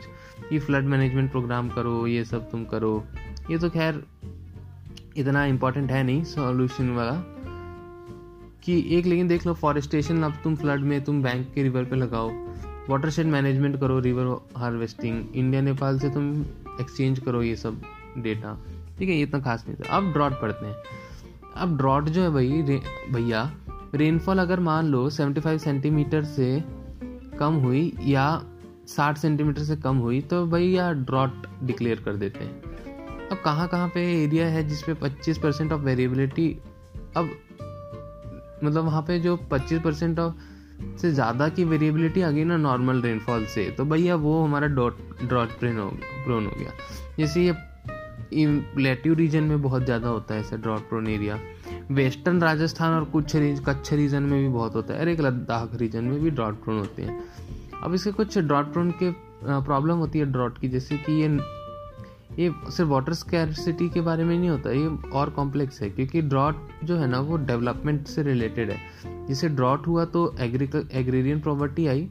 ये 0.54 0.60
फ्लड 0.60 0.86
मैनेजमेंट 0.86 1.32
प्रोग्राम 1.32 1.70
करो, 1.70 2.08
ये 2.08 2.26
सब 2.26 2.52
तुम 2.52 2.66
करो। 2.66 3.04
ये 3.52 3.58
तो 3.58 3.70
खैर 3.70 4.04
इतना 5.18 5.46
इम्पोर्टेंट 5.46 5.92
है 5.92 6.04
नहीं 6.04 6.24
सॉल्यूशन 6.24 6.90
वाला। 6.90 7.34
कि 8.64 8.98
एक 8.98 9.06
लेकिन 9.06 9.28
देख 9.28 9.48
लो 9.48 9.54
फॉरेस्टेशन 9.54 10.24
अब 10.24 10.34
तुम 10.44 10.56
फ्लड 10.56 10.80
में, 10.80 11.04
तुम 11.04 11.24
बैंक 11.24 11.54
के 11.54 11.64
रिवर 11.64 11.84
पे 11.84 11.96
लगाओ। 11.96 12.32
वाटर 12.90 13.10
शेड 13.10 13.26
मैनेजमेंट 13.26 13.80
करो 13.80 14.00
रिवर 14.00 14.48
हार्वेस्टिंग 14.58 15.26
इंडिया 15.36 15.62
नेपाल 15.62 16.00
से 16.00 16.10
तुम 16.10 16.46
एक्सचेंज 16.82 17.20
करो 17.20 17.42
ये 17.42 17.56
सब 17.56 17.82
डेटा 18.18 18.58
ठीक 18.98 19.10
है 19.10 19.16
ये 19.16 19.24
इतना 19.24 19.40
खास 19.40 19.66
नहीं 19.68 19.78
था। 19.78 19.98
अब 19.98 20.12
ड्रॉट 20.14 20.42
पढ़ते 20.42 20.66
हैं। 20.66 20.76
अब 21.56 21.78
ड्रॉट 21.78 22.10
जो 22.10 22.22
है 22.22 22.30
भाई 22.30 22.62
रे, 22.62 22.82
भैया 23.12 23.52
रेनफॉल 23.96 24.40
अगर 24.40 24.60
मान 24.60 24.86
लो 24.86 25.10
75 25.10 25.58
सेंटीमीटर 25.58 26.24
से 26.24 26.64
कम 27.40 27.54
हुई 27.54 27.94
या 28.02 28.28
60 28.88 29.18
सेंटीमीटर 29.18 29.64
से 29.64 29.76
कम 29.76 29.98
हुई 29.98 30.22
तो 30.22 30.46
भैया 30.46 30.92
ड्रॉट 30.94 31.48
डिक्लेयर 31.64 32.02
कर 32.02 32.16
देते 32.16 32.44
हैं। 32.44 32.62
अब 33.30 33.38
कहाँ 33.46 33.68
कहाँ 33.68 33.88
पे 33.88 34.02
एरिया 34.24 34.48
है 34.48 34.68
जिसपे 34.68 34.94
25 34.96 35.38
परसेंट 35.38 35.72
ऑफ़ 35.72 35.82
वेरिएबिलिटी 35.82 36.50
अब 37.18 37.30
मतलब 38.64 38.84
वहाँ 38.84 39.02
पे 39.02 39.20
जो 39.20 39.36
25 39.54 39.84
परसेंट 39.84 40.20
ऑफ़ 40.20 40.34
से 41.02 41.12
ज़्यादा 41.12 41.48
की 41.50 41.64
वेरिएबिलिटी 41.64 42.22
आ 42.22 42.30
गई 42.32 42.44
ना 42.44 42.58
नॉर्मल 42.58 43.02
रेनफॉल 43.02 43.46
से 43.46 43.70
तो 43.78 43.86
भैया 43.86 44.16
वो 44.18 44.44
हमारा 44.44 44.68
डॉट 44.70 44.98
ड्रॉट 45.24 45.60
प्रेन 45.60 45.78
हो 45.80 45.90
प्रोन 46.26 46.46
हो 46.46 46.52
गया। 46.60 46.72
जैसे 47.20 47.44
ये 47.44 47.56
प्लेट्यू 48.76 49.14
रीजन 49.16 49.44
में 49.44 49.62
बहुत 49.62 49.84
ज़्यादा 49.86 50.08
होता 50.10 50.34
है 50.34 50.40
ऐसा 50.42 50.56
drought 50.58 50.90
prone 50.90 51.08
area 51.08 51.40
western 51.92 52.42
Rajasthan 52.42 52.94
और 52.94 53.04
कुछ 53.10 53.36
रीज 53.36 53.62
कच्छ 53.68 53.94
रीजन 53.94 54.24
में 54.24 54.42
भी 54.42 54.48
बहुत 54.50 54.76
होता 54.76 54.94
है 54.94 55.00
अरे 55.02 55.16
लद्दाख 55.18 55.76
रीजन 55.76 56.04
में 56.04 56.20
भी 56.22 56.30
ड्रॉट 56.32 56.64
प्रोन 56.64 56.80
होते 56.80 57.02
हैं। 57.02 57.20
अब 57.84 57.94
इसके 57.94 58.12
कुछ 58.12 58.38
ड्रॉट 58.38 58.72
प्रोन 58.74 58.92
के 59.04 59.12
प्रॉब्लम 59.44 59.98
होती 59.98 60.20
है 60.20 60.26
ड्रॉट 60.26 60.58
की, 60.58 60.70
जैसे 60.70 60.98
कि 60.98 61.22
ये 61.22 61.28
ये 62.40 62.52
सिर्फ़ 62.72 62.90
वाटर 62.90 63.14
स्कैरसिटी 63.14 63.90
के 63.90 64.02
बारे 64.02 64.24
में 64.24 64.38
नहीं 64.38 64.50
होता, 64.50 64.72
ये 64.72 64.88
और 65.12 65.30
कॉम्प्लेक्स 65.30 65.82
है, 65.82 65.90
क्योंकि 65.90 66.22
ड्रॉट 66.24 66.68
जो 66.84 66.98
है 66.98 67.08
ना, 67.08 67.20
वो 67.20 67.38
डेवलपमेंट 67.38 68.08
से 68.08 68.24
रिलेटेड 68.24 68.70
है। 68.72 69.26
जिससे 69.28 69.50
ड्रॉट 69.50 69.88
हुआ 69.88 70.06
तो 70.06 70.36
एग्रीरियन 70.40 71.40
प्रॉपर्टी 71.42 71.88
आई 71.88 72.08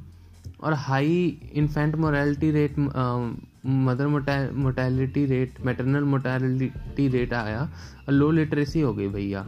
और 0.61 0.73
high 0.75 1.26
infant 1.54 1.95
morality 1.97 2.50
rate 2.50 2.78
mother 2.78 4.06
mortality 4.06 5.25
rate 5.26 5.61
maternal 5.66 6.04
mortality 6.04 7.09
rate 7.09 7.33
आया 7.35 7.62
और 8.09 8.12
लो 8.12 8.30
लिटरेसी 8.30 8.80
हो 8.80 8.92
गई 8.95 9.09
भैया 9.09 9.47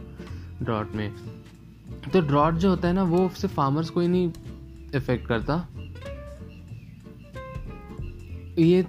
ड्रॉट 0.61 0.95
में। 0.95 1.11
तो 2.13 2.21
ड्रॉट 2.21 2.53
जो 2.53 2.69
होता 2.69 2.87
है 2.87 2.93
ना, 2.93 3.03
वो 3.03 3.29
सिर्फ़ 3.29 3.55
फार्मर्स 3.55 3.89
को 3.89 3.99
ही 3.99 4.07
नहीं 4.07 4.31
इफ़ेक्ट 4.95 5.27
करता। 5.27 5.67
ये 8.59 8.81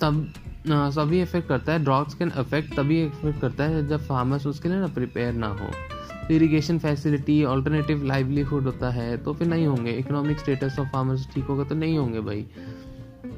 तब 0.00 0.26
सभी 0.66 1.20
इफ़ेक्ट 1.22 1.48
करता 1.48 1.72
है 1.72 1.82
ड्रॉट्स 1.84 2.14
कैन 2.14 2.30
अफेक्ट 2.32 2.74
तभी 2.76 3.02
इफ़ेक्ट 3.04 3.40
करता 3.40 3.64
है 3.64 3.86
जब 3.88 4.06
फार्मर्स 4.06 4.46
उसके 4.46 4.68
लिए 4.68 4.78
ना 4.78 4.86
प्रिपेयर 4.94 5.32
ना 5.34 5.46
हो। 5.50 5.68
इरीगेशन 6.30 6.78
फैसिलिटी 6.78 7.42
ऑल्टरनेटिव 7.44 8.04
लाइवलीहुड 8.04 8.64
होता 8.64 8.90
है 8.90 9.16
तो 9.16 9.34
फिर 9.34 9.48
नहीं 9.48 9.66
होंगे। 9.66 9.92
इकोनॉमिक 9.92 10.38
स्टेटस 10.38 10.78
ऑफ़ 10.80 10.88
फार्मर्स 10.88 11.28
ठीक 11.34 11.44
होगा 11.44 11.64
तो 11.64 11.74
नहीं 11.74 11.98
होंगे 11.98 12.20
भाई। 12.20 12.46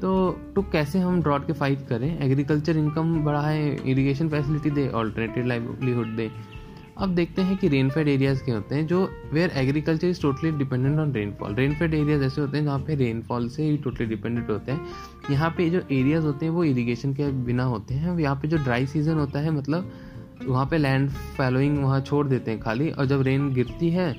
तो 0.01 0.31
तो 0.55 0.61
कैसे 0.71 0.99
हम 0.99 1.21
ड्रॉट 1.21 1.47
के 1.47 1.53
फाइट 1.53 1.87
करें? 1.87 2.19
एग्रीकल्चर 2.19 2.77
इनकम 2.77 3.15
बढ़ाएँ 3.25 3.75
इरिगेशन 3.85 4.29
फैसिलिटी 4.29 4.69
दे 4.71 4.87
ऑल्टरनेटिव 4.89 5.45
लाइवलीहुड 5.45 6.15
दे। 6.15 6.29
अब 6.99 7.13
देखते 7.15 7.41
हैं 7.41 7.55
कि 7.57 7.67
रेनफेड 7.67 8.07
एरियाज़ 8.07 8.43
के 8.43 8.51
होते 8.51 8.75
हैं, 8.75 8.85
जो 8.87 9.09
where 9.33 9.51
agriculture 9.57 10.07
is 10.07 10.21
totally 10.21 10.51
dependent 10.51 10.99
on 10.99 11.11
rainfall 11.13 11.55
rainfed 11.55 11.93
areas 11.93 12.23
ऐसे 12.23 12.41
होते 12.41 12.57
हैं 12.57 12.63
जहाँ 12.65 12.79
पे 12.79 12.95
रेनफॉल 12.95 13.47
से 13.49 13.63
ही 13.63 13.77
टोटली 13.77 14.05
डिपेंडेंट 14.05 14.49
होते 14.49 14.71
हैं. 14.71 14.85
यहाँ 15.31 15.49
पे 15.57 15.69
जो 15.69 15.81
एरियाज़ 15.91 16.25
होते 16.25 16.45
हैं, 16.45 16.53
वो 16.53 16.63
इरीगेशन 16.63 17.13
के 17.13 17.31
बिना 17.45 17.63
होते 17.63 17.93
हैं. 17.93 18.17
यहाँ 18.19 18.35
पे 18.35 18.47
जो 18.47 18.57
ड्राई 18.57 18.85
सीज़न 18.85 19.17
होता 19.17 19.39
है 19.39 19.51
मतलब 19.51 19.91
वहाँ 20.47 20.65
पे 20.65 20.77
लैंड 20.77 21.09
फैलोइंग 21.09 21.77
वहाँ 21.77 22.01
छोड़ 22.01 22.27
देते 22.27 22.51
हैं 22.51 22.59
खाली, 22.59 22.89
और 22.89 23.05
जब 23.05 23.21
रेन 23.21 23.53
गिरती 23.53 23.89
है 23.89 24.15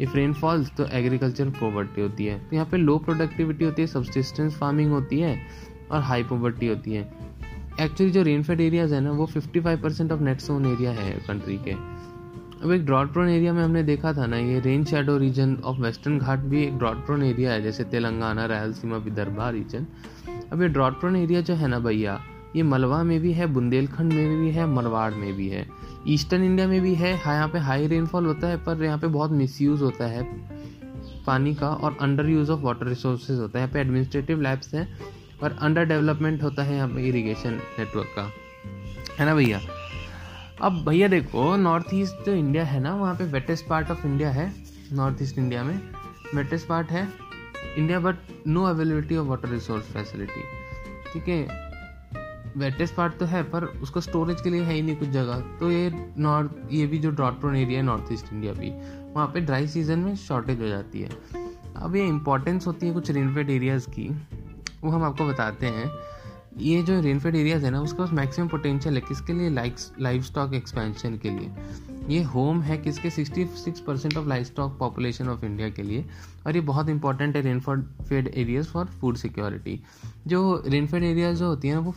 इफ़ 0.00 0.16
रेन 0.16 0.32
फॉल्स 0.32 0.70
तो 0.76 0.86
एग्रीकल्चर 0.92 1.50
पॉवर्टी 1.50 2.00
होती 2.00 2.24
है. 2.24 2.38
तो 2.38 2.56
यहाँ 2.56 2.68
पे 2.70 2.76
लो 2.76 2.96
प्रोडक्टिविटी 2.98 3.64
होती 3.64 3.82
है 3.82 3.88
सब्सिस्टेंस 3.88 4.56
फ़ार्मिंग 4.58 4.90
होती 4.90 5.20
है, 5.20 5.38
और 5.90 6.00
हाई 6.00 6.22
पॉवर्टी 6.22 6.66
होती 6.66 6.92
है. 6.92 7.02
एक्चुअली 7.80 8.12
जो 8.12 8.22
रेनफेड 8.22 8.60
एरियाज़ 8.60 8.94
है 8.94 9.00
ना, 9.00 9.10
वो 9.10 9.26
55 9.26 9.76
percent 9.76 10.12
of 10.12 10.20
net 10.20 10.40
sown 10.40 10.66
area 10.66 10.90
है 10.90 11.12
कंट्री 11.28 11.56
के. 11.58 11.95
अब 12.62 12.70
एक 12.72 12.84
ड्रॉट 12.86 13.12
प्रोन 13.12 13.28
एरिया 13.28 13.52
में 13.52 13.62
हमने 13.62 13.82
देखा 13.82 14.12
था 14.12 14.26
ना, 14.26 14.36
ये 14.36 14.60
rain 14.60 14.84
shadow 14.84 15.16
region 15.18 15.56
of 15.64 15.80
western 15.80 16.18
Ghat 16.18 16.38
भी 16.40 16.62
एक 16.64 16.78
ड्रॉट 16.78 17.04
प्रोन 17.06 17.22
एरिया 17.22 17.52
है, 17.52 17.62
जैसे 17.62 17.84
तेलंगाना, 17.84 18.46
रायलसीमा, 18.46 18.96
विदर्भा 18.96 19.48
रीजन 19.50 19.86
अब 20.52 20.62
ये 20.62 20.68
ड्रॉट 20.68 21.00
प्रोन 21.00 21.16
एरिया 21.16 21.40
जो 21.40 21.54
है 21.54 21.68
ना 21.68 21.78
भैया, 21.78 22.20
ये 22.56 22.62
मलवा 22.62 23.02
में 23.02 23.18
भी 23.20 23.32
है, 23.32 23.46
बुंदेलखंड 23.46 24.12
में 24.12 24.40
भी 24.40 24.50
है, 24.50 24.66
मरवाड़ 24.66 25.12
में 25.14 25.32
भी 25.36 25.48
है। 25.48 25.66
ईस्टर्न 26.08 26.44
इंडिया 26.44 26.66
में 26.68 26.80
भी 26.80 26.94
है 26.94 27.14
हाँ 27.16 27.34
यहाँ 27.34 27.48
पे 27.48 27.58
हाई 27.58 27.86
रेनफॉल 27.86 28.26
होता 28.26 28.48
है, 28.48 28.56
पर 28.64 28.82
यहाँ 28.84 28.98
पे 28.98 29.06
बहुत 29.08 29.30
मिसयूज 29.32 29.82
होता 29.82 30.06
है 30.06 30.24
पानी 31.26 31.54
का 31.54 31.68
और 31.68 31.96
under 32.00 32.28
use 32.28 32.50
of 32.50 32.60
water 32.60 32.86
resources 32.86 33.38
होता 33.38 33.58
है। 33.58 33.64
यहाँ 33.64 33.72
पे 33.72 33.80
एडमिनिस्ट्रेटिव 33.80 34.40
लैब्स 34.40 34.74
हैं 34.74 34.88
और 35.42 35.56
अंडर 35.60 35.84
डेवलपमेंट 35.84 36.42
होता 36.42 36.62
है 36.62 36.76
यहाँ 36.76 36.88
पे 36.88 37.08
इरीगेशन 37.08 37.60
नेटवर्क 37.78 38.14
का। 38.16 38.30
है 39.18 39.26
ना 39.26 39.34
भैया? 39.34 39.60
अब 40.62 40.72
भैया 40.84 41.08
देखो 41.08 41.54
नॉर्थ 41.56 41.86
ईस्ट 41.94 42.24
जो 42.26 42.32
इंडिया 42.32 42.64
है 42.64 42.78
ना? 42.80 42.94
वहाँ 42.94 43.14
पे 43.14 43.24
वेटेस्ट 43.24 43.66
पार्ट 43.66 43.90
ऑफ़ 43.90 44.06
इंडिया 44.06 44.30
है 44.30 44.52
नॉर्थ 44.92 45.22
ईस्ट 45.22 45.38
इंडिया 45.38 45.64
में। 45.64 45.80
वेटेस्ट 46.34 46.66
पार्ट 46.68 46.90
है 46.90 47.08
India 47.76 47.98
but 48.00 48.16
no 48.46 48.62
availability 48.64 49.16
of 49.16 49.26
water 49.26 49.48
resource 49.48 49.84
facility 49.84 50.42
ठीक 51.12 51.28
है? 51.28 51.66
वेटेस्ट 52.56 52.94
पार्ट 52.94 53.18
तो 53.18 53.26
है, 53.26 53.42
पर 53.42 53.64
उसको 53.64 54.00
स्टोरेज 54.00 54.40
के 54.40 54.50
लिए 54.50 54.62
है 54.62 54.74
ही 54.74 54.82
नहीं 54.82 54.96
कुछ 54.96 55.08
जगह। 55.08 55.40
तो 55.60 55.70
ये 55.70 55.92
नॉर्थ 56.18 56.72
ये 56.72 56.86
भी 56.86 56.98
जो 56.98 57.10
ड्रॉट 57.10 57.40
प्रोन 57.40 57.56
एरिया 57.56 57.78
है 57.78 57.84
नॉर्थ 57.86 58.12
ईस्ट 58.12 58.32
इंडिया 58.32 58.52
भी, 58.52 58.70
वहाँ 59.14 59.26
पे 59.26 59.40
ड्राई 59.40 59.66
सीज़न 59.68 59.98
में 59.98 60.14
शॉर्टेज 60.16 60.60
हो 60.60 60.68
जाती 60.68 61.02
है। 61.02 61.10
अब 61.76 61.96
ये 61.96 62.06
इंपॉर्टेंस 62.06 62.66
होती 62.66 62.86
है 62.86 62.92
कुछ 62.92 63.10
रेनफेड 63.10 63.50
एरियाज़ 63.50 63.88
की, 63.90 64.08
वो 64.84 64.90
हम 64.90 65.04
आपको 65.04 65.26
बताते 65.28 65.66
हैं। 65.66 65.90
ये 66.58 66.82
जो 66.82 67.00
रेनफेड 67.00 67.36
एरियाज़ 67.36 67.64
है 67.64 67.70
ना, 67.70 67.80
उसके 67.80 67.98
पास 67.98 68.10
मैक्सिमम 68.12 68.48
पोटेंशियल 68.48 68.94
है 68.94 69.00
किसके 69.00 69.32
लिए? 69.32 69.50
लाइफ 70.00 70.22
स्टॉक 70.22 70.54
एक्सपेंशन 70.54 71.16
के 71.16 71.30
लिए। 71.30 71.52
ये 72.08 72.22
होम 72.22 72.60
है 72.60 72.78
किसके? 72.78 73.10
66 73.10 73.78
percent 73.80 74.16
of 74.16 74.28
livestock 74.46 74.78
population 74.78 75.28
of 75.28 75.44
India 75.44 75.68
के 75.68 75.82
लिए। 75.82 76.04
और 76.46 76.54
ये 76.54 76.60
बहुत 76.60 76.88
इंपॉर्टेंट 76.88 77.36
है 77.36 77.42
rainfed 77.42 78.28
areas 78.34 78.66
for 78.66 78.84
food 78.84 79.16
security 79.16 79.80
जो 80.26 80.62
रेनफेड 80.66 81.02
एरियाज़ 81.02 81.36
जो 81.36 81.46
होती 81.46 81.68
हैं, 81.68 81.76
वो 81.76 81.94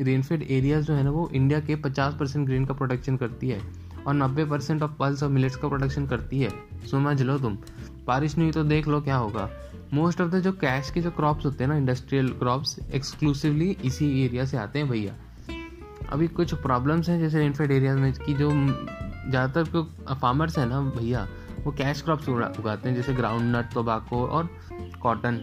रेनफेड 0.00 0.42
एरियाज़ 0.42 0.84
जो 0.84 0.94
है 0.94 1.04
ना, 1.04 1.10
वो 1.10 1.30
इंडिया 1.34 1.60
के 1.60 1.76
50 1.76 2.14
परसेंट 2.14 2.46
ग्रेन 2.46 2.64
का 2.64 2.74
प्रोडक्शन 2.74 3.16
करती 3.16 3.48
है। 3.48 3.60
और 4.06 4.14
90 4.14 4.44
परसेंट 4.44 4.82
ऑफ़ 4.82 4.90
पल्स 4.98 5.22
और 5.22 5.28
मिलेट्स 5.28 5.56
का 5.56 5.68
प्रोडक्शन 5.68 6.06
करती 6.06 6.40
है। 6.40 6.50
समझ 6.90 7.22
लो 7.22 7.38
तुम। 7.38 7.58
बारिश 8.06 8.38
नहीं 8.38 8.44
हुई 8.44 8.52
तो 8.52 8.64
देख 8.64 8.88
लो 8.88 9.00
क्या 9.00 9.16
होगा। 9.16 9.50
मोस्ट 9.92 10.20
ऑफ़ 10.20 10.30
द 10.30 10.40
जो 10.40 10.52
कैश 10.52 10.90
के 10.90 11.00
जो 11.00 11.10
क्रॉप्स 11.10 11.44
होते 11.46 11.64
हैं 11.64 11.70
ना 11.70 11.76
इंडस्ट्रियल 11.76 12.28
क्रॉप्स 12.38 12.78
एक्सक्लूसिवली 12.94 13.70
इसी 13.84 14.06
एरिया 14.24 14.44
से 14.44 14.56
आते 14.56 14.78
हैं 14.78 14.88
भैया। 14.88 15.14
अभी 16.12 16.28
कुछ 16.30 16.54
प्रॉब्लम्स 16.54 17.08
हैं 17.08 17.18
जैसे 17.20 17.38
रेनफेड 17.38 17.70
एरियाज़ 17.70 17.98
में 17.98 18.12
कि 18.14 18.34
जो 18.34 18.50
ज़्यादातर 18.50 19.64
जो 19.64 19.82
फार्मर्स 20.12 20.58
हैं 20.58 20.66
ना 20.66 20.80
भैया, 20.80 21.26
वो 21.64 21.72
कैश 21.72 22.02
क्रॉप्स 22.02 22.28
उगाते 22.28 22.88
हैं, 22.88 22.94
जैसे 22.96 23.14
ग्राउंड 23.14 23.56
नट 23.56 23.72
टोबाको 23.74 24.24
और 24.26 24.48
कॉटन 25.02 25.36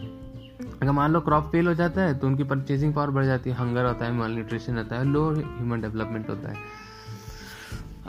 अगर 0.82 0.92
मान 0.92 1.12
लो 1.12 1.20
क्रॉप 1.20 1.50
फेल 1.52 1.66
हो 1.66 1.74
जाता 1.74 2.02
है 2.02 2.18
तो 2.18 2.26
उनकी 2.26 2.44
परचेजिंग 2.44 2.94
पावर 2.94 3.10
बढ़ 3.10 3.24
जाती 3.24 3.50
है 3.50 3.56
हंगर 3.56 3.84
होता 3.86 4.04
है 4.04 4.12
माल 4.12 4.32
न्यूट्रिशन 4.32 4.78
होता 4.78 4.98
है 4.98 5.04
लो 5.04 5.28
ह्यूमन 5.32 5.80
डेवलपमेंट 5.80 6.28
होता 6.30 6.50
है। 6.50 6.56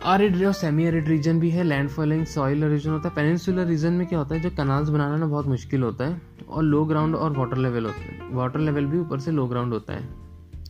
आरिड 0.02 0.46
और 0.46 0.54
सेमी 0.54 0.84
एरिड 0.84 1.08
रीजन 1.08 1.40
भी 1.40 1.50
है 1.50 1.64
लैंड 1.64 1.90
फॉलिंग 1.90 2.26
सॉइल 2.26 2.64
रीजन 2.64 2.92
होता 2.92 3.10
है। 3.10 3.16
पेनिनसुलर 3.16 3.66
रीजन 3.66 3.94
में 3.94 4.08
क्या 4.08 4.20
होता 4.20 4.36
है, 4.36 4.42
जो 4.42 4.50
कनाल्स 4.50 4.90
बनाना 4.90 5.18
ना 5.18 5.26
बहुत 5.26 5.48
मुश्किल 5.48 5.84
होता 5.84 6.06
है, 6.06 6.22
और 6.50 6.64
लो 6.64 6.86
ग्राउंड 6.86 7.16
और 7.16 7.38
वाटर 7.38 7.58
लेवल 7.58 7.86
होता 7.86 8.02
है। 8.02 8.30
वाटर 8.32 8.60
लेवल 8.60 8.86
भी 8.86 9.00
ऊपर 9.00 9.20
से 9.20 9.32
लो 9.32 9.48
ग्राउंड 9.48 9.74
होता 9.74 9.94
है। 9.94 10.10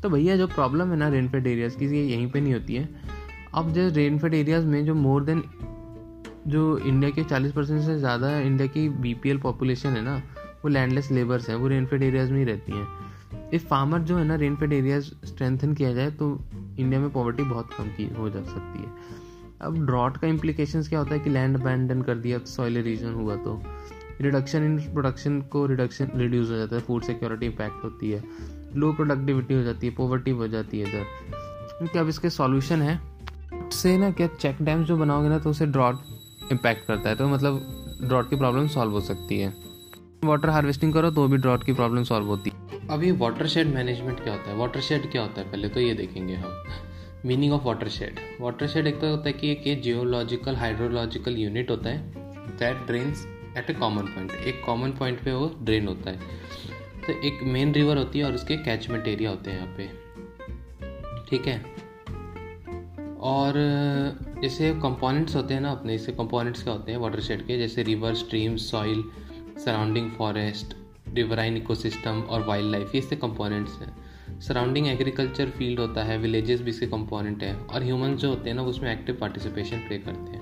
तो 0.02 0.10
भैया, 0.10 0.38
जो 0.38 0.48
प्रॉब्लम 0.48 0.88
है 0.88 0.96
ना 0.96 1.10
रेनफेड 1.10 1.48
एरियाज़ 1.48 1.78
की 1.78 1.86
यहीं 2.12 2.32
पे 2.32 2.42
नहीं 2.42 2.54
होती 2.54 2.76
है। 2.76 2.90
अब 3.54 3.72
जो 3.72 3.90
रेनफेड 3.90 4.34
एरियाज़ 4.34 4.66
में 4.66 4.86
जो 4.86 4.96
मोर 4.96 5.24
देन 5.24 5.44
जो 6.48 6.78
इंडिया 6.78 7.12
के 7.12 7.24
40 7.24 7.52
परसेंट 7.52 7.82
से 7.82 8.00
ज़्यादा 8.00 8.40
इंडिया 8.40 8.68
की 8.68 8.90
बी 8.90 9.38
पॉपुलेशन 9.38 9.90
है 9.90 10.02
ना, 10.02 10.16
वो 10.64 10.70
लैंडलेस 10.70 11.12
लेबर्स 11.12 11.50
हैं, 11.50 11.56
वो 11.56 11.68
रेनफेड 11.68 12.04
एरियाज़ 12.04 12.32
में 12.32 12.40
ही 12.40 12.46
रहती 12.46 12.72
हैं। 12.72 13.03
इफ़ 13.54 13.66
फार्मर 13.66 14.00
जो 14.00 14.18
है 14.18 14.26
ना 14.26 14.36
रेनफेड 14.36 14.74
एरियाज़ 14.74 15.04
स्ट्रेंथन 15.04 15.74
किया 15.74 15.94
जाए 15.94 16.12
तो 16.12 16.40
इंडिया 16.80 17.00
में 17.00 17.10
पॉवर्टी 17.10 17.44
बहुत 17.44 17.70
कम 17.78 17.84
की 17.84 18.16
हो 18.20 18.30
जा 18.30 18.42
सकती 18.42 18.80
है। 18.80 18.90
अब 19.62 19.86
ड्रॉट 19.86 20.18
का 20.18 20.28
इम्प्लीकेशन 20.28 20.84
क्या 20.84 21.00
होता 21.00 21.14
है 21.14 21.20
कि 21.20 21.30
लैंड 21.30 21.62
अबैंडन 21.62 22.02
कर 22.02 22.16
दिया 22.16 22.40
सॉइल 22.40 22.78
रीजन 22.78 23.14
हुआ 23.14 23.36
तो। 23.36 23.62
रिडक्शन 24.22 24.64
इन 24.64 24.78
प्रोडक्शन 24.78 25.42
को 25.42 25.66
रिडक्शन 25.66 26.12
रिड्यूस 26.16 26.50
हो 26.50 26.56
जाता 26.56 26.76
है 26.76 26.82
फ़ूड 26.82 27.04
सिक्योरिटी 27.04 27.46
इम्पैक्ट 27.46 27.84
होती 27.84 28.12
है। 28.12 28.24
लो 28.76 28.94
प्रोडक्टिविटी 28.94 29.54
हो 29.54 29.64
जाती 29.64 29.88
है 29.88 29.96
पॉवर्टी 29.96 30.32
हो 30.32 30.48
जाती 30.48 30.80
है 30.80 30.90
इधर। 30.90 31.06
क्योंकि 31.78 32.00
अब 32.00 32.08
इसके 32.08 32.30
सॉल्यूशन 32.30 32.82
है। 32.82 33.00
से 33.72 33.98
ना, 33.98 34.12
क्या 34.12 34.28
चेक 34.28 34.58
डैम्स 34.62 34.88
जो 34.88 34.98
बनाओगे 34.98 35.30
ना 35.30 35.40
तो 35.40 35.50
उसे 35.50 35.66
ड्रॉट 35.66 35.96
इम्पैक्ट 36.52 36.88
करता 36.88 37.10
है। 37.10 37.16
तो 37.16 37.28
मतलब 37.28 37.62
ड्रॉट 38.04 38.30
की 38.30 38.36
प्रॉब्लम 38.36 38.68
सॉल्व 38.68 38.92
हो 38.92 39.02
सकती 39.02 39.40
है। 39.40 39.54
वाटर 40.24 40.50
हार्वेस्टिंग 40.50 40.94
करो 40.94 41.12
तो 41.12 41.28
भी 41.28 41.38
ड्रॉट 41.38 41.64
की 41.64 41.74
प्रॉब्लम 41.74 42.04
सॉल्व 42.04 42.26
होती 42.26 42.50
है। 42.50 42.63
ये 42.92 43.12
वाटर 43.12 43.48
शेड 43.48 43.68
मैनेजमेंट 43.68 44.20
क्या 44.20 44.34
होता 44.34 44.50
है? 44.52 44.56
वाटर 44.58 44.82
शेड 44.82 45.12
क्या 45.12 45.22
होता 45.22 45.42
है? 45.42 45.52
पहले 45.52 45.70
तो 45.70 45.80
ये 45.80 45.94
देखेंगे 45.94 46.34
हम। 46.34 46.64
Meaning 47.26 47.54
of 47.54 47.64
water 47.64 47.88
shade 47.88 48.20
water 48.42 48.68
shade 48.68 48.88
एक 48.88 49.00
तो 49.02 49.10
होता 49.10 49.28
है 49.28 49.34
कि 49.34 49.52
एक 49.52 49.82
जियोलॉजिकल 49.82 50.56
हाइड्रोलॉजिकल 50.56 51.38
यूनिट 51.38 51.70
होता 51.72 51.90
है 51.90 52.12
that 52.58 52.86
drains 52.88 53.26
at 53.58 53.70
a 53.70 53.74
common 53.74 54.06
point 54.06 54.32
एक 54.32 54.64
कॉमन 54.66 54.92
पॉइंट 54.92 55.24
पे 55.24 55.32
वो 55.32 55.48
ड्रेन 55.62 55.88
होता 55.88 56.12
है। 56.12 56.20
तो 57.08 57.14
एक 57.28 57.40
मेन 57.44 57.74
रिवर 57.74 57.98
होती 57.98 58.20
है 58.20 58.26
और 58.26 58.34
उसके 58.34 58.58
कैचमेंट 58.58 59.08
एरिया 59.08 59.30
होते 59.30 59.52
हैं 59.52 59.58
यहाँ 59.58 59.76
पे। 59.78 59.88
ठीक 61.30 61.48
है? 61.48 61.58
और 63.20 63.54
जैसे 64.42 64.74
कंपोनेंट्स 64.74 65.36
होते 65.36 65.54
हैं 65.54 65.62
ना 65.62 65.72
अपने। 65.72 65.96
इससे 65.96 66.12
कंपोनेंट्स 66.12 66.64
क्या 66.64 66.74
होते 66.74 66.92
हैं? 66.92 67.00
वाटर 67.00 67.20
शेड 67.20 67.46
के। 67.48 67.58
जैसे 67.58 67.84
river 67.84 68.14
stream 68.16 68.56
soil 68.56 69.04
surrounding 69.66 70.12
forest 70.12 70.76
riverine 71.06 71.58
ecosystem 71.58 72.22
और 72.22 72.46
वाइल्ड 72.46 72.72
लाइफ 72.72 72.96
ये 72.96 73.00
इसके 73.00 73.16
कंपोनेंट्स 73.16 73.80
हैं। 73.82 74.40
सराउंडिंग 74.42 74.88
एग्रीकल्चर 74.88 75.50
फ़ील्ड 75.50 75.80
होता 75.80 76.04
है 76.04 76.18
विलेजेस 76.18 76.62
भी 76.62 76.70
इसके 76.70 76.88
कंपोनेंट 76.88 77.44
हैं 77.44 77.56
और 77.58 77.84
ह्यूमंस 77.84 78.20
जो 78.20 78.30
होते 78.30 78.50
हैं 78.50 78.56
ना 78.56 78.64
उसमें 78.64 78.92
एक्टिव 78.92 79.18
पार्टिसिपेशन 79.22 79.78
प्ले 79.78 79.98
करते 79.98 80.32
हैं। 80.32 80.42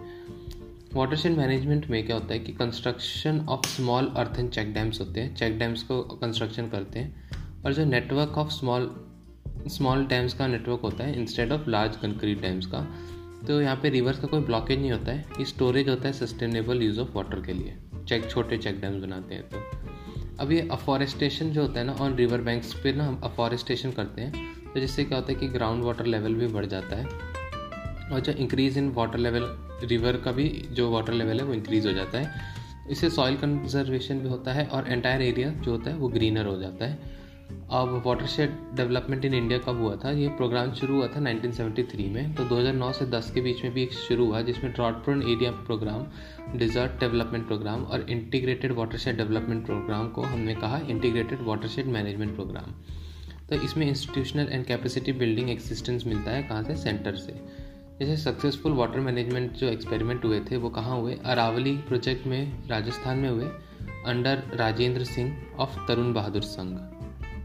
वाटरशेड 0.93 1.38
मैनेजमेंट 1.38 1.89
में 1.89 2.06
क्या 2.06 2.15
होता 2.15 2.34
है 2.34 2.39
कि 2.39 2.52
construction 2.52 3.39
of 3.50 3.67
small 3.67 4.12
earthen 4.17 4.47
check 4.47 4.74
dams 4.74 5.00
होते 5.02 5.19
हैं। 5.19 5.36
चेक 5.36 5.58
डैम्स 5.60 5.84
को 5.84 6.02
कंस्ट्रक्शन 6.02 6.69
करते 6.69 7.00
हैं 7.00 7.63
और 7.65 7.74
जो 7.74 7.86
network 7.86 8.38
of 8.38 8.50
small 8.50 8.89
small 9.67 10.06
dams 10.06 10.34
का 10.34 10.47
नेटवर्क 10.47 10.82
होता 10.82 11.04
है 11.04 11.19
instead 11.19 11.52
of 11.52 11.69
large 11.69 11.95
concrete 11.95 12.41
dams 12.41 12.65
का 12.65 12.88
तो 13.47 13.62
यहाँ 13.62 13.76
पे 13.76 13.89
रिवर्स 13.89 14.19
का 14.19 14.28
कोई 14.28 14.41
ब्लॉकेज 14.41 14.80
नहीं 14.80 14.91
होता 14.91 15.12
है। 15.12 15.26
ये 15.39 15.45
स्टोरेज 15.45 15.89
होता 15.89 16.08
है 16.08 16.13
सस्टेनेबल 16.13 16.82
यूज़ 16.84 17.00
ऑफ़ 17.00 17.15
वाटर 17.15 17.41
के 17.41 17.54
लिए। 17.54 17.76
चेक 18.08 18.30
छोटे 18.30 18.58
चेक 18.58 18.82
डैम्स 18.82 19.04
बनाते 19.04 19.36
हैं 19.36 19.43
तो। 19.43 19.81
अब 20.41 20.51
ये 20.51 20.67
अफॉरेस्टेशन 20.71 21.49
जो 21.49 21.62
होता 21.62 21.80
है 21.80 21.86
ना 21.86 21.93
ऑन 21.93 22.15
रिवर 22.15 22.41
बैंक्स 22.41 22.73
पे 22.73 22.91
ना 22.93 23.06
हम 23.08 23.19
अफॉरेस्टेशन 23.23 23.91
करते 23.91 24.21
हैं 24.21 24.71
तो 24.73 24.80
जिससे 24.80 25.04
क्या 25.04 25.17
होता 25.17 25.32
है 25.34 25.39
कि 25.39 25.47
ग्राउंड 25.47 25.84
वाटर 25.84 26.06
लेवल 26.06 26.36
भी 26.36 26.47
बढ़ 26.47 26.65
जाता 26.65 26.95
है। 26.95 27.06
और 28.12 28.19
जो 28.19 28.32
increase 28.32 28.80
in 28.80 28.89
water 28.91 29.17
level 29.17 29.43
river 29.84 30.17
का 30.17 30.32
भी 30.32 30.47
जो 30.71 30.89
वाटर 30.91 31.13
लेवल 31.13 31.39
है, 31.39 31.45
वो 31.45 31.54
इंक्रीज़ 31.54 31.88
हो 31.88 31.93
जाता 31.93 32.19
है। 32.19 32.32
इससे 32.89 33.10
सॉइल 33.10 33.38
कंजर्वेशन 33.38 34.19
भी 34.19 34.30
होता 34.30 34.54
है 34.54 34.65
और 34.65 34.91
एंटायर 34.91 35.21
एरिया 35.21 35.49
जो 35.49 35.71
होता 35.71 35.89
है, 35.89 35.95
वो 35.95 36.08
ग्रीनर 36.08 36.45
हो 36.45 36.58
जाता 36.58 36.86
है। 36.86 37.20
अब 37.71 38.03
वाटरशेड 38.05 38.49
डेवलपमेंट 38.73 39.25
इन 39.25 39.33
इंडिया 39.33 39.59
कब 39.59 39.77
हुआ 39.77 39.95
था? 39.95 40.11
ये 40.11 40.27
प्रोग्राम 40.27 40.73
शुरू 40.73 40.95
हुआ 40.95 41.07
था 41.07 41.19
1973 41.19 42.09
में। 42.09 42.35
तो 42.35 42.43
2009 42.43 42.91
से 42.91 43.05
10 43.05 43.31
के 43.31 43.41
बीच 43.41 43.63
में 43.63 43.73
भी 43.73 43.83
एक 43.83 43.93
शुरू 43.93 44.25
हुआ, 44.25 44.41
जिसमें 44.41 44.73
drought 44.73 44.93
prone 44.93 45.23
area 45.23 45.51
programme 45.51 46.05
desert 46.59 46.91
development 46.99 47.47
programme 47.47 47.83
और 47.83 48.09
इंटीग्रेटेड 48.09 48.71
वाटरशेड 48.71 49.17
डेवलपमेंट 49.17 49.65
प्रोग्राम 49.65 50.09
को 50.09 50.21
हमने 50.21 50.55
कहा 50.55 50.79
इंटीग्रेटेड 50.89 51.39
वाटरशेड 51.41 51.85
मैनेजमेंट 51.85 52.35
प्रोग्राम 52.35 52.71
तो 53.49 53.55
इसमें 53.55 53.87
institutional 53.87 54.47
and 54.51 54.65
capacity 54.65 55.11
building 55.11 55.49
existence 55.49 56.07
मिलता 56.07 56.31
है 56.31 56.43
कहाँ 56.43 56.63
से? 56.63 56.75
सेंटर 56.75 57.15
से। 57.15 57.33
जैसे 57.99 58.23
सक्सेसफुल 58.23 58.71
वाटर 58.71 58.99
मैनेजमेंट 58.99 59.51
जो 59.51 59.67
एक्सपेरिमेंट 59.67 60.25
हुए 60.25 60.39
थे, 60.39 60.57
वो 60.57 60.69
कहाँ 60.69 60.99
हुए? 60.99 61.17
अरावली 61.25 61.77
प्रोजेक्ट 61.77 62.27
में, 62.27 62.67
राजस्थान 62.67 63.17
में 63.17 63.29
हुए 63.29 63.45
अंडर 64.05 64.43
राजेंद्र 64.53 65.03
सिंह 65.03 65.37
ऑफ़ 65.59 65.87
तरुण 65.87 66.13
बहादुर 66.13 66.41
संघ 66.41 66.90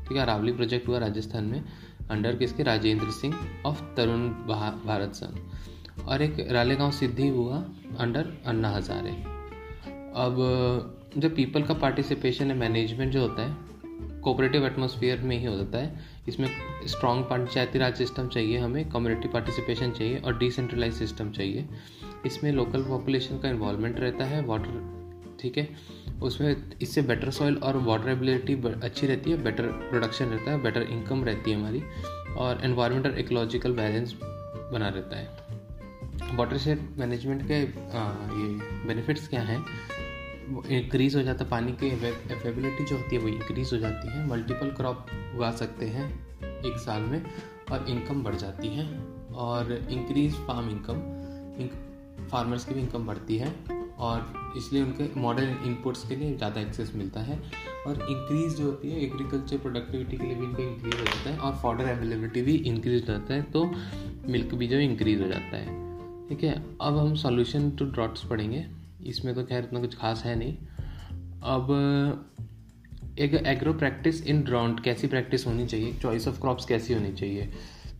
ठीक 0.08 0.16
है 0.16 0.22
अरावली 0.22 0.52
प्रोजेक्ट 0.52 0.88
हुआ 0.88 0.98
राजस्थान 0.98 1.44
में 1.44 1.64
अंडर 2.10 2.36
किसके 2.36 2.62
राजेंद्र 2.62 3.10
सिंह 3.10 3.34
ऑफ़ 3.66 3.82
तरुण 3.96 4.28
भारत 4.86 5.14
संघ 5.14 6.04
और 6.08 6.22
एक 6.22 6.46
रालेगांव 6.50 6.90
सिद्धि 6.90 7.28
हुआ 7.28 7.56
अंडर 7.98 8.32
अन्ना 8.46 8.70
हजारे। 8.70 9.10
अब 10.16 10.36
जो 11.16 11.28
पीपल 11.30 11.62
का 11.62 11.74
पार्टिसिपेशन 11.74 12.50
है 12.50 12.56
मैनेजमेंट 12.56 13.12
जो 13.12 13.20
होता 13.20 13.42
है 13.42 13.64
कोऑपरेटिव 14.22 14.66
एटमोसफियर 14.66 15.20
में 15.20 15.36
ही 15.38 15.44
हो 15.44 15.56
जाता 15.56 15.78
है। 15.78 16.04
इसमें 16.28 16.48
स्ट्रॉन्ग 16.86 17.24
पंचायती 17.24 17.78
राज 17.78 17.94
सिस्टम 17.94 18.28
चाहिए 18.28 18.58
हमें 18.58 18.88
कम्युनिटी 18.90 19.28
पार्टिसिपेशन 19.28 19.90
चाहिए 19.90 20.18
और 20.18 20.38
डिसेंट्रलाइज 20.38 20.94
सिस्टम 20.94 21.30
चाहिए। 21.30 21.68
इसमें 22.26 22.50
लोकल 22.52 22.82
पॉपुलेशन 22.82 23.38
का 23.38 23.48
इन्वॉल्वमेंट 23.48 24.00
रहता 24.00 24.24
है 24.24 24.44
वाटर 24.46 24.95
ठीक 25.40 25.58
है? 25.58 25.68
उसमें 26.22 26.78
इससे 26.82 27.02
बेटर 27.02 27.30
सॉइल 27.30 27.56
और 27.56 27.76
वाटर 27.76 28.08
एबिलिटी 28.08 28.54
अच्छी 28.82 29.06
रहती 29.06 29.30
है 29.30 29.42
बेटर 29.42 29.66
प्रोडक्शन 29.66 30.24
रहता 30.24 30.50
है 30.50 30.62
बेटर 30.62 30.82
इनकम 30.82 31.24
रहती 31.24 31.50
है 31.50 31.56
हमारी 31.56 31.82
और 32.36 32.64
एनवायरमेंटल 32.64 33.14
इकोलॉजिकल 33.18 33.72
बैलेंस 33.72 34.14
बना 34.72 34.88
रहता 34.88 35.16
है। 35.16 36.36
वाटर 36.36 36.58
शेड 36.58 36.80
मैनेजमेंट 36.98 37.42
के 37.42 37.54
आ, 37.54 38.02
ये 38.32 38.48
बेनिफिट्स 38.86 39.28
क्या 39.28 39.42
हैं? 39.42 39.64
इंक्रीज 40.68 41.16
हो 41.16 41.22
जाता 41.22 41.44
है 41.44 41.50
पानी 41.50 41.72
की 41.72 41.90
अवेबिलिटी 41.90 42.84
जो 42.84 42.96
होती 42.96 43.16
है 43.16 43.22
वो 43.22 43.28
इंक्रीज 43.28 43.72
हो 43.72 43.78
जाती 43.78 44.08
है। 44.08 44.26
मल्टीपल 44.26 44.70
क्रॉप 44.70 45.06
उगा 45.36 45.50
सकते 45.52 45.86
हैं 45.86 46.06
एक 46.64 46.76
साल 46.76 47.02
में 47.02 47.22
और 47.72 47.86
इनकम 47.88 48.22
बढ़ 48.22 48.34
जाती 48.34 48.68
है। 48.68 48.86
और 49.36 49.72
इंक्रीज 49.90 50.34
फार्म 50.36 50.68
इनकम 50.70 50.98
फार्मर्स 52.26 52.64
की 52.64 52.74
भी 52.74 52.80
इनकम 52.80 53.06
बढ़ती 53.06 53.36
है। 53.36 53.48
और 53.98 54.54
इसलिए 54.56 54.82
उनके 54.82 55.08
मॉडर्न 55.20 55.56
इनपुट्स 55.66 56.06
के 56.08 56.16
लिए 56.16 56.36
ज़्यादा 56.36 56.60
एक्सेस 56.60 56.92
मिलता 56.94 57.20
है। 57.20 57.38
और 57.86 58.00
इंक्रीज 58.00 58.56
जो 58.56 58.64
होती 58.64 58.90
है 58.90 59.00
एग्रीकल्चर 59.04 59.58
प्रोडक्टिविटी 59.58 60.16
के 60.16 60.24
लिए 60.24 60.34
भी 60.34 60.44
इनको 60.44 60.62
इंक्रीज 60.62 60.94
हो 60.94 61.04
जाता 61.04 61.30
है 61.30 61.38
और 61.38 61.54
फॉर्डर 61.62 61.88
अवेलेबिलिटी 61.88 62.42
भी 62.42 62.54
इंक्रीज 62.54 63.00
हो 63.00 63.06
जाता 63.06 63.34
है 63.34 63.42
तो 63.52 63.64
मिल्क 64.28 64.54
भी 64.54 64.66
जो 64.68 64.78
इंक्रीज 64.80 65.20
हो 65.22 65.28
जाता 65.28 65.56
है। 65.56 65.84
ठीक 66.28 66.42
है, 66.44 66.54
अब 66.80 66.96
हम 66.98 67.14
सॉल्यूशन 67.16 67.70
टू 67.70 67.84
ड्रॉट्स 67.86 68.24
पढ़ेंगे। 68.24 68.64
इसमें 69.06 69.34
तो 69.34 69.44
खैर 69.44 69.64
इतना 69.64 69.80
कुछ 69.80 69.96
खास 69.96 70.22
है 70.24 70.34
नहीं। 70.38 70.56
अब, 71.44 71.68
एक 73.18 73.34
एग्रो 73.46 73.72
प्रैक्टिस 73.74 74.26
इन 74.26 74.42
ड्रॉन्ट 74.42 74.82
कैसी 74.84 75.06
प्रैक्टिस 75.06 75.46
होनी 75.46 75.66
चाहिए? 75.66 75.92
चॉइस 75.92 76.28
ऑफ़ 76.28 76.40
क्रॉप्स 76.40 76.64
कैसी 76.64 76.94
होनी 76.94 77.12
चाहिए? 77.12 77.50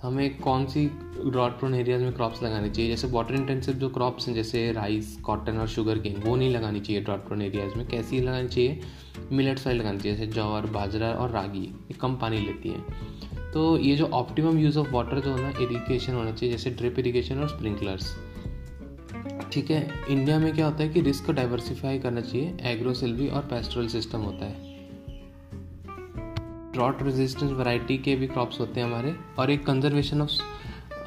तो 0.03 0.09
हमें 0.09 0.39
कौन 0.39 0.67
सी 0.67 0.87
ड्रॉट 1.27 1.59
प्रोन 1.59 1.75
एरियाज़ 1.75 2.03
में 2.03 2.13
क्रॉप्स 2.13 2.43
लगानी 2.43 2.71
चाहिए? 2.71 2.91
जैसे 2.91 3.07
वाटर 3.07 3.35
इंटेंसिव 3.35 3.75
जो 3.75 3.89
क्रॉप्स 3.89 4.29
हैं, 4.29 4.35
जैसे 4.35 4.73
राइस 4.73 5.17
कॉटन 5.17 5.59
और 5.59 5.69
शुगर 5.69 5.99
केन 5.99 6.17
वो 6.17 6.37
नहीं 6.37 6.51
लगानी 6.51 6.81
चाहिए 6.81 7.03
ड्रॉट 7.03 7.27
प्रोन 7.27 7.43
एरियाज़ 7.43 7.75
में। 7.75 7.87
कैसी 7.89 8.21
लगानी 8.21 8.49
चाहिए? 8.49 8.81
मिलेट 9.33 9.59
सॉइल 9.59 9.77
लगानी 9.77 9.99
चाहिए, 9.99 10.17
जैसे 10.17 10.33
जौर 10.33 10.67
बाजरा 10.67 11.11
और 11.11 11.31
रागी, 11.31 11.65
ये 11.65 11.95
कम 11.95 12.17
पानी 12.17 12.39
लेती 12.39 12.69
हैं। 12.69 12.85
तो 13.53 13.79
ये 13.79 13.97
जो 13.97 14.07
ऑप्टिमम 14.07 14.59
यूज़ 14.59 14.79
ऑफ़ 14.79 14.91
वाटर 14.91 15.21
जो 15.21 15.31
होना 15.31 15.49
इरीगेशन 15.49 16.15
होना 16.15 16.33
चाहिए, 16.33 16.57
जैसे 16.57 16.71
ड्रिप 16.71 16.99
इरीगेशन 16.99 17.39
और 17.39 17.49
स्प्रिंकलर्स 17.49 18.17
ठीक 19.53 19.71
है 19.71 19.91
इंडिया 20.09 20.39
में 20.39 20.55
क्या 20.55 20.67
होता 20.67 20.83
है 20.83 20.89
कि 20.89 21.01
रिस्क 21.01 21.27
को 21.27 21.33
डाइवर्सिफाई 21.33 21.99
करना 21.99 22.21
चाहिए 22.21 22.57
एग्रोसिल्वी 22.61 23.29
और 23.29 23.43
पेस्ट्रल 23.43 23.87
सिस्टम 23.89 24.19
होता 24.19 24.45
है। 24.45 24.66
ड्रॉट 26.77 27.03
रेजिस्टेंस 27.03 27.53
वैरायटी 27.53 27.99
के 27.99 28.15
भी 28.17 28.27
क्रॉप्स 28.27 28.61
होते 28.61 28.81
हैं 28.81 28.87
हमारे, 28.87 29.15
और 29.39 29.51
एक 29.51 29.67
कंजर्वेशन 29.67 30.23
ऑफ़ 30.23 30.31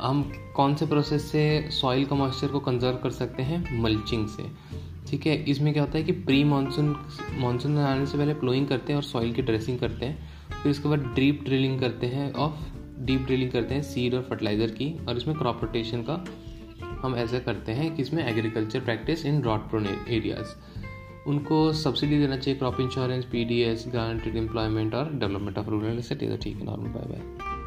हम 0.01 0.21
कौन 0.55 0.75
से 0.75 0.85
प्रोसेस 0.85 1.31
से 1.31 1.69
सॉइल 1.71 2.05
का 2.05 2.15
मॉइस्चर 2.15 2.47
को 2.47 2.59
कंजर्व 2.59 2.97
कर 2.97 3.11
सकते 3.11 3.43
हैं? 3.43 3.81
मल्चिंग 3.81 4.27
से। 4.27 4.43
ठीक 5.09 5.25
है, 5.27 5.35
इसमें 5.43 5.71
क्या 5.73 5.83
होता 5.83 5.97
है 5.97 6.03
कि 6.03 6.11
प्री 6.11 6.43
मानसून 6.43 6.95
मानसून 7.39 7.71
में 7.71 7.83
आने 7.83 8.05
से 8.05 8.17
पहले 8.17 8.33
प्लोइंग 8.35 8.67
करते 8.67 8.93
हैं 8.93 8.97
और 8.97 9.03
सॉइल 9.03 9.33
की 9.33 9.41
ड्रेसिंग 9.41 9.79
करते 9.79 10.05
हैं। 10.05 10.61
फिर 10.63 10.71
उसके 10.71 10.89
बाद 10.89 11.05
डीप 11.15 11.43
ड्रिलिंग 11.45 11.79
करते 11.79 12.07
हैं 12.07 12.31
ऑफ़ 12.35 12.53
डीप 13.01 13.21
ड्रिलिंग 13.21 13.51
करते 13.51 13.75
हैं 13.75 13.81
सीड 13.83 14.13
और 14.13 14.21
फर्टिलाइज़र 14.21 14.71
की, 14.71 14.93
और 15.05 15.17
इसमें 15.17 15.37
क्रॉप 15.37 15.63
रोटेशन 15.63 16.01
का 16.09 16.23
हम 17.03 17.15
ऐसा 17.15 17.39
करते 17.39 17.71
हैं 17.71 17.93
कि 17.95 18.01
इसमें 18.01 18.25
agriculture 18.25 18.79
practice 18.79 19.25
in 19.25 19.39
drought 19.41 19.69
prone 19.69 19.87
areas 19.87 20.55
उनको 21.29 21.71
सब्सिडी 21.73 22.19
देना 22.19 22.37
चाहिए, 22.37 22.57
crop 22.59 22.79
insurance 22.81 23.25
P 23.25 23.43
D 23.45 23.61
S 23.61 23.85
guaranteed 23.87 24.35
employment 24.35 24.95
और 24.95 25.13
डेवलपमेंट 25.13 25.57
ऑफ़ 25.57 25.69
रूरल 25.69 26.01
ठीक 26.37 26.57
है, 26.57 26.65
नॉर्मल 26.65 26.89
बाय 26.89 27.05
बाय 27.09 27.58